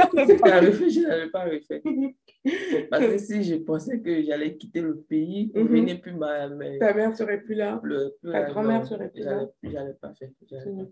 [0.00, 1.80] je n'allais pas refaire.
[2.90, 5.62] Parce que si je pensais que j'allais quitter le pays, Mhm.
[5.62, 7.80] revenir plus ma, mais Ta mère serait plus là.
[7.82, 9.46] le- plus Ta grand-mère serait plus là.
[9.62, 10.30] J'allais pas faire.
[10.48, 10.56] pas.
[10.56, 10.86] Mm,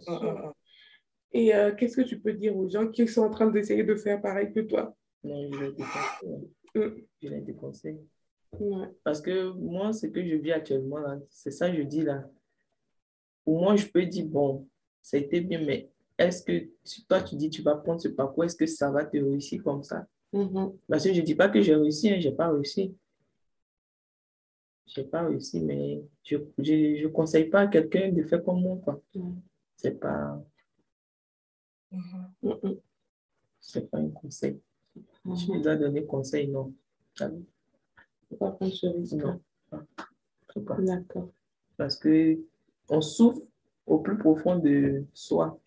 [0.00, 0.22] sûr.
[0.22, 0.52] mm, mm.
[1.34, 3.94] Et euh, qu'est-ce que tu peux dire aux gens qui sont en train d'essayer de
[3.94, 4.94] faire pareil que toi?
[5.24, 6.50] Non, je les déconseille.
[6.74, 7.02] Mm.
[7.22, 8.00] Je les déconseille.
[8.60, 8.86] Ouais.
[9.02, 10.98] Parce que moi, ce que je vis actuellement,
[11.30, 12.28] c'est ça que je dis là.
[13.46, 14.66] Au moins, je peux dire, bon,
[15.02, 18.08] ça a été bien, mais est-ce que si toi, tu dis, tu vas prendre ce
[18.08, 20.06] parcours, est-ce que ça va te réussir comme ça?
[20.32, 20.72] Mhm.
[20.88, 22.94] Parce que je ne dis pas que j'ai réussi, hein, je n'ai pas réussi.
[24.86, 28.76] Je n'ai pas réussi, mais je ne conseille pas à quelqu'un de faire comme moi.
[28.84, 29.00] quoi.
[29.14, 29.32] Mm.
[29.76, 30.42] C'est pas,
[31.90, 32.32] Mhm.
[32.42, 32.76] Mhm.
[33.60, 34.58] c'est pas un conseil.
[35.26, 36.72] Je dois donner conseil, non?
[37.16, 37.30] Pas
[38.38, 39.14] prendre ce risque.
[39.14, 39.40] Non.
[40.78, 41.28] D'accord.
[41.76, 42.38] Parce que
[42.88, 43.42] on souffre
[43.86, 45.58] au plus profond de soi.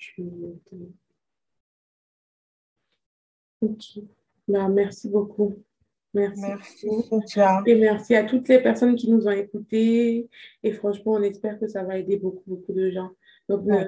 [3.62, 4.00] Ok.
[4.48, 5.56] Bah, merci beaucoup.
[6.14, 6.42] Merci.
[6.42, 6.88] Merci.
[7.10, 7.62] Cynthia.
[7.66, 10.30] Et merci à toutes les personnes qui nous ont écoutés.
[10.64, 13.12] Et franchement, on espère que ça va aider beaucoup, beaucoup de gens.
[13.50, 13.88] Donc, ne, Ouais.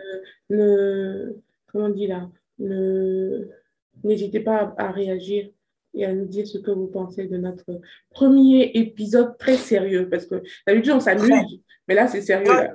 [0.50, 1.36] ne-
[1.68, 3.48] comment on dit là, ne-
[4.04, 5.50] n'hésitez pas à, à réagir
[5.94, 10.10] et à nous dire ce que vous pensez de notre premier épisode très sérieux.
[10.10, 12.52] Parce que d'habitude, on s'amuse, mais là, c'est sérieux.
[12.52, 12.74] là.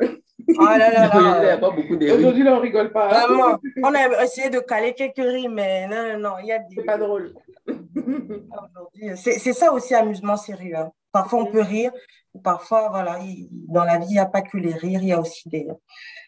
[0.59, 1.53] Oh là là Il n'y là.
[1.55, 2.15] a pas beaucoup de rires.
[2.17, 3.09] Aujourd'hui, là, on rigole pas.
[3.09, 3.27] hein.
[3.27, 6.59] Vraiment, on a essayé de caler quelques rimes, mais non, non, non, il y a
[6.59, 6.77] des...
[6.77, 7.35] C'est pas drôle.
[7.97, 10.77] Aujourd'hui, C'est c'est ça aussi, amusement sérieux.
[10.77, 10.91] hein.
[11.13, 11.93] Parfois, on peut rire,
[12.43, 15.13] parfois, voilà, il- dans la vie, il n'y a pas que les rires, il y
[15.13, 15.67] a aussi des,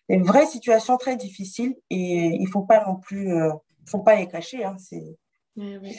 [0.08, 3.50] des vraies situations très difficiles et il faut pas non plus, euh,
[3.88, 5.02] faut pas les cacher, hein, c'est,
[5.58, 5.96] Eh oui.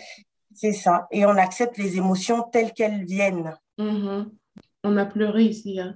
[0.53, 1.07] c'est ça.
[1.11, 3.55] Et on accepte les émotions telles qu'elles viennent.
[3.80, 4.32] Mhm.
[4.84, 5.80] On a pleuré ici.
[5.80, 5.95] hein.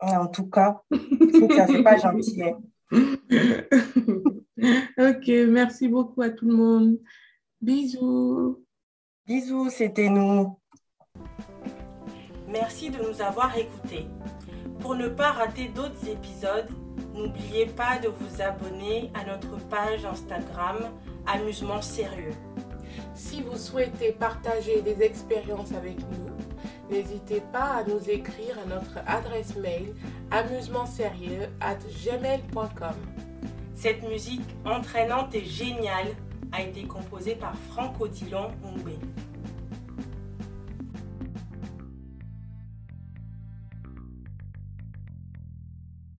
[0.00, 2.42] En tout cas, ça c'est pas gentil.
[2.42, 2.60] hein.
[4.98, 6.98] Ok, merci beaucoup à tout le monde.
[7.60, 8.64] Bisous.
[9.26, 10.58] Bisous, c'était nous.
[12.48, 14.06] Merci de nous avoir écoutés.
[14.80, 16.68] Pour ne pas rater d'autres épisodes,
[17.14, 20.76] n'oubliez pas de vous abonner à notre page Instagram
[21.26, 22.32] Amusement Sérieux.
[23.14, 26.30] Si vous souhaitez partager des expériences avec nous,
[26.90, 29.94] n'hésitez pas à nous écrire à notre adresse mail
[30.30, 32.94] amusementsérieux@gmail.com.
[33.74, 36.14] Cette musique entraînante et géniale
[36.52, 38.98] a été composée par Franck Odilon Ngbe.